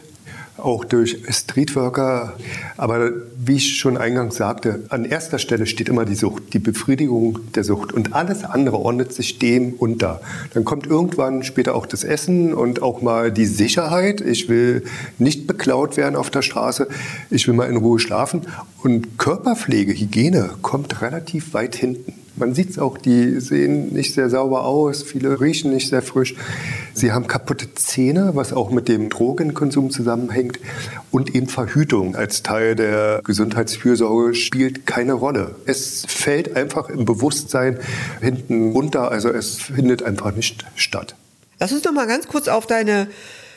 auch 0.58 0.86
durch 0.86 1.18
Streetworker. 1.30 2.34
Aber 2.78 3.12
wie 3.38 3.56
ich 3.56 3.78
schon 3.78 3.98
eingangs 3.98 4.36
sagte, 4.36 4.84
an 4.90 5.06
erster 5.06 5.40
Stelle 5.40 5.66
steht 5.66 5.90
immer 5.90 6.06
die 6.06 6.16
Sucht, 6.16 6.54
die 6.54 6.60
Befriedigung 6.60 7.40
der 7.54 7.64
Sucht. 7.64 7.94
Und 7.94 8.14
alles 8.14 8.44
andere 8.44 8.78
ordnet 8.78 9.14
sich 9.14 9.40
dem 9.40 9.74
unter. 9.74 10.22
Dann 10.54 10.66
kommt 10.66 10.88
irgendwann 10.88 11.44
später 11.44 11.76
auch 11.76 11.86
das 11.86 12.04
Essen 12.04 12.54
und 12.54 12.82
auch 12.82 13.02
mal 13.02 13.32
die 13.32 13.46
Sicherheit. 13.46 14.22
Ich 14.22 14.50
will 14.50 14.84
nicht 15.20 15.48
beklaut 15.48 15.98
werden 15.98 16.16
auf 16.16 16.30
der 16.30 16.42
Straße. 16.42 16.88
Ich 17.30 17.48
will 17.48 17.54
mal 17.54 17.70
in 17.70 17.78
Ruhe 17.78 18.00
schlafen. 18.00 18.42
Und 18.82 19.18
Körperpflege, 19.18 19.94
Hygiene 19.94 20.52
kommt 20.62 21.02
relativ 21.02 21.54
weit 21.54 21.76
hinten. 21.76 22.23
Man 22.36 22.56
sieht 22.56 22.72
es 22.72 22.80
auch, 22.80 22.98
die 22.98 23.40
sehen 23.40 23.94
nicht 23.94 24.14
sehr 24.14 24.30
sauber 24.30 24.66
aus, 24.66 25.04
viele 25.04 25.40
riechen 25.40 25.72
nicht 25.72 25.90
sehr 25.90 26.02
frisch. 26.02 26.36
Sie 26.94 27.12
haben 27.12 27.28
kaputte 27.28 27.76
Zähne, 27.76 28.32
was 28.34 28.54
auch 28.54 28.72
mit 28.72 28.88
dem 28.88 29.10
Drogenkonsum 29.10 29.92
zusammenhängt. 29.92 30.60
Und 31.12 31.36
eben 31.36 31.48
Verhütung 31.48 32.16
als 32.16 32.42
Teil 32.42 32.76
der 32.76 33.22
Gesundheitsfürsorge 33.24 34.34
spielt 34.34 34.88
keine 34.88 35.14
Rolle. 35.14 35.56
Es 35.66 36.06
fällt 36.08 36.56
einfach 36.56 36.90
im 36.90 37.06
Bewusstsein 37.06 37.78
hinten 38.20 38.72
runter, 38.72 39.12
also 39.12 39.30
es 39.30 39.58
findet 39.58 40.02
einfach 40.02 40.36
nicht 40.36 40.66
statt. 40.76 41.16
Lass 41.60 41.72
uns 41.72 41.84
doch 41.84 41.92
mal 41.94 42.08
ganz 42.08 42.28
kurz 42.28 42.48
auf 42.48 42.66
deine 42.66 43.08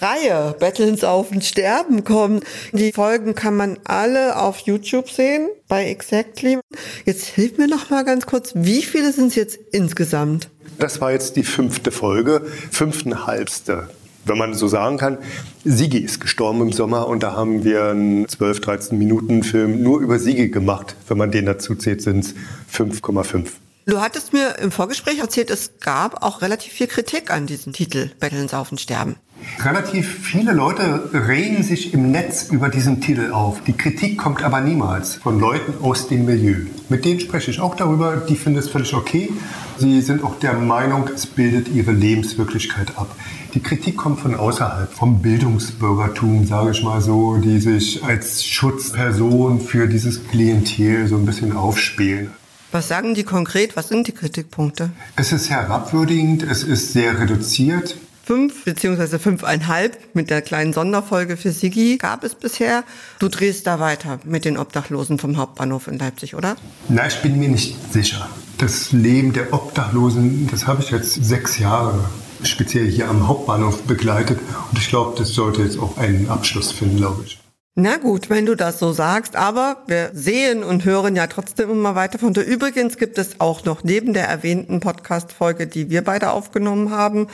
Reihe 0.01 0.55
Bettelns 0.59 1.05
auf 1.05 1.31
und 1.31 1.45
Sterben 1.45 2.05
kommen. 2.05 2.41
Die 2.73 2.93
Folgen 2.93 3.35
kann 3.35 3.57
man 3.57 3.79
alle 3.85 4.37
auf 4.37 4.59
YouTube 4.59 5.11
sehen 5.11 5.49
bei 5.69 5.87
Exactly. 5.87 6.59
Jetzt 7.05 7.27
hilf 7.27 7.59
mir 7.59 7.69
noch 7.69 7.91
mal 7.91 8.05
ganz 8.05 8.27
kurz, 8.27 8.53
wie 8.55 8.83
viele 8.83 9.13
sind 9.13 9.29
es 9.29 9.35
jetzt 9.35 9.59
insgesamt? 9.73 10.49
Das 10.79 11.01
war 11.01 11.13
jetzt 11.13 11.37
die 11.37 11.45
fünfte 11.45 11.91
Folge, 11.91 12.43
fünftenhalbste 12.71 13.89
wenn 14.27 14.39
man 14.39 14.55
so 14.55 14.67
sagen 14.69 14.99
kann. 14.99 15.19
Sigi 15.65 15.99
ist 15.99 16.21
gestorben 16.21 16.61
im 16.61 16.73
Sommer 16.73 17.09
und 17.09 17.23
da 17.23 17.35
haben 17.35 17.65
wir 17.65 17.85
einen 17.85 18.29
12, 18.29 18.61
13 18.61 18.99
Minuten 18.99 19.43
Film 19.43 19.83
nur 19.83 20.01
über 20.01 20.19
Sigi 20.19 20.49
gemacht. 20.49 20.97
Wenn 21.09 21.19
man 21.19 21.31
den 21.31 21.47
dazu 21.47 21.75
zählt, 21.75 22.03
sind 22.03 22.25
es 22.25 22.35
5,5. 22.73 23.47
Du 23.89 24.01
hattest 24.01 24.33
mir 24.33 24.59
im 24.59 24.73
Vorgespräch 24.73 25.21
erzählt, 25.21 25.49
es 25.49 25.79
gab 25.79 26.25
auch 26.25 26.43
relativ 26.43 26.73
viel 26.73 26.89
Kritik 26.89 27.31
an 27.31 27.47
diesem 27.47 27.73
Titel 27.73 28.11
Betteln, 28.19 28.49
Saufen, 28.49 28.79
Sterben. 28.79 29.15
Relativ 29.63 30.25
viele 30.25 30.53
Leute 30.53 31.09
regen 31.13 31.63
sich 31.63 31.95
im 31.95 32.11
Netz 32.11 32.49
über 32.51 32.69
diesen 32.69 33.01
Titel 33.01 33.31
auf. 33.31 33.63
Die 33.63 33.75
Kritik 33.75 34.19
kommt 34.19 34.43
aber 34.43 34.61
niemals 34.61 35.15
von 35.15 35.39
Leuten 35.39 35.85
aus 35.85 36.09
dem 36.09 36.25
Milieu. 36.25 36.67
Mit 36.89 37.05
denen 37.05 37.21
spreche 37.21 37.53
ich 37.53 37.61
auch 37.61 37.77
darüber, 37.77 38.17
die 38.17 38.35
finden 38.35 38.59
es 38.59 38.69
völlig 38.69 38.93
okay. 38.93 39.33
Sie 39.79 40.01
sind 40.01 40.25
auch 40.25 40.37
der 40.41 40.55
Meinung, 40.55 41.09
es 41.15 41.25
bildet 41.25 41.69
ihre 41.69 41.93
Lebenswirklichkeit 41.93 42.99
ab. 42.99 43.15
Die 43.55 43.61
Kritik 43.61 43.97
kommt 43.97 44.19
von 44.19 44.35
außerhalb, 44.35 44.93
vom 44.93 45.23
Bildungsbürgertum, 45.23 46.45
sage 46.45 46.73
ich 46.73 46.83
mal 46.83 47.01
so, 47.01 47.37
die 47.37 47.61
sich 47.61 48.03
als 48.03 48.45
Schutzperson 48.45 49.61
für 49.61 49.87
dieses 49.87 50.27
Klientel 50.27 51.07
so 51.07 51.15
ein 51.15 51.25
bisschen 51.25 51.57
aufspielen. 51.57 52.33
Was 52.73 52.89
sagen 52.89 53.15
die 53.15 53.25
konkret? 53.25 53.77
Was 53.77 53.89
sind 53.89 54.07
die 54.07 54.13
Kritikpunkte? 54.13 54.91
Es 55.17 55.33
ist 55.33 55.51
herabwürdigend, 55.51 56.43
es 56.43 56.63
ist 56.63 56.93
sehr 56.93 57.19
reduziert. 57.19 57.97
fünf 58.25 58.65
beziehungsweise 58.65 59.21
fünfeinhalb 59.21 59.99
mit 60.15 60.31
der 60.31 60.43
kleinen 60.43 60.73
Sonderfolge 60.73 61.37
für 61.37 61.53
Sigi 61.53 61.97
gab 61.97 62.25
es 62.25 62.35
bisher. 62.35 62.83
Du 63.21 63.29
drehst 63.29 63.67
da 63.69 63.79
weiter 63.79 64.19
mit 64.25 64.45
den 64.45 64.59
Obdachlosen 64.59 65.19
vom 65.19 65.37
Hauptbahnhof 65.37 65.87
in 65.87 65.99
Leipzig, 65.99 66.35
oder? 66.35 66.57
Na, 66.89 67.07
ich 67.07 67.23
bin 67.23 67.39
mir 67.39 67.49
nicht 67.49 67.77
sicher. 67.93 68.29
Das 68.59 68.91
Leben 68.91 69.33
der 69.33 69.53
Obdachlosen, 69.53 70.49
das 70.51 70.67
habe 70.67 70.83
ich 70.83 70.91
jetzt 70.91 71.15
sechs 71.25 71.59
Jahre 71.59 72.05
speziell 72.43 72.91
hier 72.91 73.09
am 73.09 73.29
Hauptbahnhof 73.29 73.83
begleitet. 73.85 74.41
Und 74.71 74.79
ich 74.79 74.89
glaube, 74.89 75.17
das 75.17 75.29
sollte 75.31 75.63
jetzt 75.63 75.79
auch 75.79 75.97
einen 75.97 76.29
Abschluss 76.29 76.73
finden, 76.73 76.97
glaube 76.97 77.23
ich. 77.27 77.39
Na 77.79 77.99
gut, 77.99 78.31
wenn 78.31 78.47
du 78.47 78.55
das 78.55 78.79
so 78.79 78.93
sagst, 78.93 79.37
aber 79.37 79.83
wir 79.87 80.09
sehen 80.15 80.65
und 80.65 80.87
hören 80.87 81.15
ja 81.15 81.27
trotzdem 81.27 81.69
immer 81.71 81.95
weiter 81.95 82.19
von 82.19 82.33
dir. 82.33 82.41
Übrigens 82.41 82.97
gibt 82.97 83.19
es 83.19 83.39
auch 83.39 83.67
noch 83.67 83.85
neben 83.85 84.15
der 84.15 84.27
erwähnten 84.27 84.81
Podcast-Folge, 84.81 85.67
die 85.67 85.91
wir 85.91 86.03
beide 86.03 86.31
aufgenommen 86.31 86.91
haben, 86.91 87.27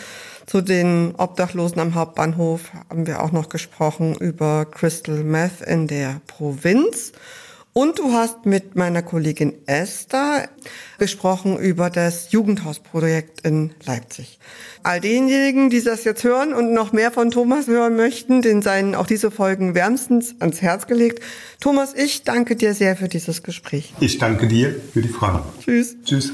zu 0.46 0.61
den 0.61 1.14
Obdachlosen 1.16 1.78
am 1.78 1.94
Hauptbahnhof, 1.94 2.72
haben 2.90 3.07
wir 3.07 3.22
auch 3.22 3.31
noch 3.31 3.50
gesprochen 3.50 4.16
über 4.16 4.64
Crystal 4.64 5.22
Meth 5.22 5.61
in 5.64 5.87
der 5.87 6.20
Provinz. 6.26 7.12
Und 7.74 7.98
du 7.98 8.12
hast 8.12 8.44
mit 8.44 8.76
meiner 8.76 9.02
Kollegin 9.02 9.54
Esther 9.66 10.48
gesprochen 10.98 11.58
über 11.58 11.88
das 11.88 12.30
Jugendhausprojekt 12.30 13.46
in 13.46 13.72
Leipzig. 13.87 14.38
All 14.82 15.00
denjenigen, 15.00 15.70
die 15.70 15.82
das 15.82 16.04
jetzt 16.04 16.22
hören 16.22 16.52
und 16.52 16.74
noch 16.74 16.92
mehr 16.92 17.11
von 17.11 17.30
Thomas 17.30 17.68
hören 17.68 17.96
möchten, 17.96 18.42
den 18.42 18.61
seien 18.61 18.94
auch 18.94 19.06
diese 19.06 19.30
Folgen 19.30 19.74
wärmstens 19.74 20.35
ans 20.38 20.61
Herz 20.61 20.87
gelegt. 20.87 21.22
Thomas, 21.61 21.94
ich 21.94 22.24
danke 22.24 22.56
dir 22.56 22.74
sehr 22.74 22.94
für 22.94 23.08
dieses 23.08 23.42
Gespräch. 23.42 23.94
Ich 24.00 24.18
danke 24.18 24.48
dir 24.48 24.78
für 24.92 25.00
die 25.00 25.08
Fragen. 25.08 25.42
Tschüss. 25.64 25.96
Tschüss. 26.04 26.30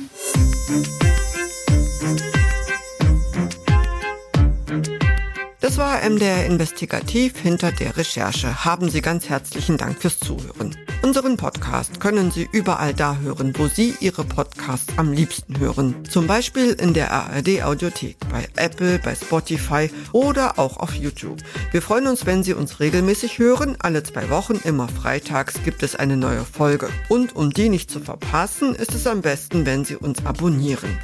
Das 5.69 5.77
war 5.77 6.01
MDR 6.01 6.47
Investigativ 6.47 7.37
hinter 7.41 7.73
der 7.73 7.99
Recherche. 7.99 8.65
Haben 8.65 8.89
Sie 8.89 9.03
ganz 9.03 9.29
herzlichen 9.29 9.77
Dank 9.77 10.01
fürs 10.01 10.19
Zuhören. 10.19 10.75
Unseren 11.03 11.37
Podcast 11.37 12.01
können 12.01 12.31
Sie 12.31 12.49
überall 12.51 12.95
da 12.95 13.19
hören, 13.19 13.53
wo 13.55 13.69
Sie 13.69 13.95
Ihre 14.01 14.25
Podcasts 14.25 14.95
am 14.97 15.13
liebsten 15.13 15.61
hören. 15.61 15.95
Zum 16.11 16.27
Beispiel 16.27 16.71
in 16.71 16.95
der 16.95 17.13
ARD 17.13 17.63
Audiothek, 17.65 18.17
bei 18.31 18.49
Apple, 18.57 18.99
bei 18.99 19.15
Spotify 19.15 19.91
oder 20.13 20.59
auch 20.59 20.79
auf 20.79 20.95
YouTube. 20.95 21.43
Wir 21.71 21.83
freuen 21.83 22.07
uns, 22.07 22.25
wenn 22.25 22.43
Sie 22.43 22.55
uns 22.55 22.81
regelmäßig 22.81 23.39
hören. 23.39 23.77
Alle 23.79 24.03
zwei 24.03 24.31
Wochen, 24.31 24.59
immer 24.65 24.89
freitags, 24.89 25.63
gibt 25.67 25.83
es 25.83 25.95
eine 25.95 26.17
neue 26.17 26.47
Folge. 26.47 26.89
Und 27.11 27.37
um 27.37 27.51
die 27.51 27.69
nicht 27.69 27.91
zu 27.91 28.01
verpassen, 28.01 28.75
ist 28.75 28.95
es 28.95 29.07
am 29.07 29.21
besten, 29.21 29.67
wenn 29.67 29.85
Sie 29.85 29.97
uns 29.97 30.25
abonnieren. 30.25 30.99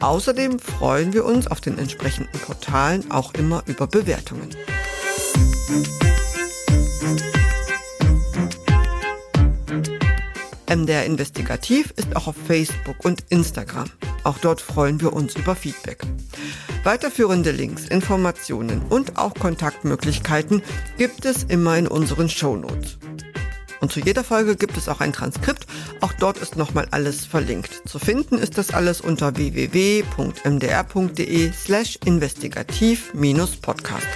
Außerdem 0.00 0.60
freuen 0.60 1.12
wir 1.12 1.24
uns 1.24 1.48
auf 1.48 1.60
den 1.60 1.76
entsprechenden 1.76 2.38
Portalen 2.40 3.10
auch 3.10 3.34
immer 3.34 3.64
über 3.66 3.88
Bewertungen. 3.88 4.48
MDR 10.70 11.04
Investigativ 11.04 11.92
ist 11.96 12.14
auch 12.14 12.28
auf 12.28 12.36
Facebook 12.46 13.04
und 13.04 13.24
Instagram. 13.30 13.90
Auch 14.22 14.38
dort 14.38 14.60
freuen 14.60 15.00
wir 15.00 15.12
uns 15.12 15.34
über 15.34 15.56
Feedback. 15.56 16.02
Weiterführende 16.84 17.50
Links, 17.50 17.88
Informationen 17.88 18.82
und 18.88 19.18
auch 19.18 19.34
Kontaktmöglichkeiten 19.34 20.62
gibt 20.96 21.24
es 21.24 21.42
immer 21.42 21.76
in 21.76 21.88
unseren 21.88 22.28
Shownotes. 22.28 22.98
Und 23.80 23.90
zu 23.90 24.00
jeder 24.00 24.22
Folge 24.24 24.56
gibt 24.56 24.76
es 24.76 24.88
auch 24.88 25.00
ein 25.00 25.12
Transkript. 25.12 25.66
Auch 26.00 26.12
dort 26.12 26.38
ist 26.38 26.54
nochmal 26.56 26.86
alles 26.90 27.24
verlinkt. 27.24 27.88
Zu 27.88 27.98
finden 27.98 28.38
ist 28.38 28.58
das 28.58 28.70
alles 28.70 29.00
unter 29.00 29.36
www.mdr.de 29.36 29.92
slash 31.52 31.98
investigativ-podcast. 32.04 34.06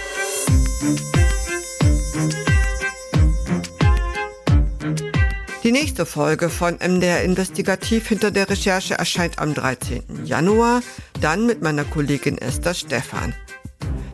Die 5.65 5.71
nächste 5.71 6.07
Folge 6.07 6.51
von 6.51 6.75
MDR 6.75 7.23
Investigativ 7.23 8.09
hinter 8.09 8.33
der 8.33 8.51
Recherche 8.51 8.95
erscheint 8.95 9.39
am 9.39 9.55
13. 9.55 10.25
Januar, 10.25 10.83
dann 11.21 11.47
mit 11.47 11.63
meiner 11.63 11.85
Kollegin 11.85 12.37
Esther 12.37 12.75
Stephan. 12.75 13.33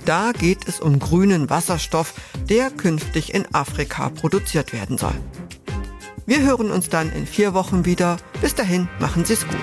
Da 0.05 0.33
geht 0.33 0.69
es 0.69 0.81
um 0.81 0.99
grünen 0.99 1.49
Wasserstoff, 1.49 2.13
der 2.49 2.71
künftig 2.71 3.35
in 3.35 3.47
Afrika 3.55 4.11
produziert 4.11 4.75
werden 4.75 4.99
soll. 4.99 5.15
Wir 6.29 6.43
hören 6.43 6.71
uns 6.71 6.91
dann 6.91 7.11
in 7.11 7.27
vier 7.27 7.55
Wochen 7.55 7.87
wieder. 7.87 8.19
Bis 8.43 8.55
dahin, 8.55 8.87
machen 9.01 9.25
Sie 9.25 9.33
es 9.33 9.49
gut. 9.49 9.57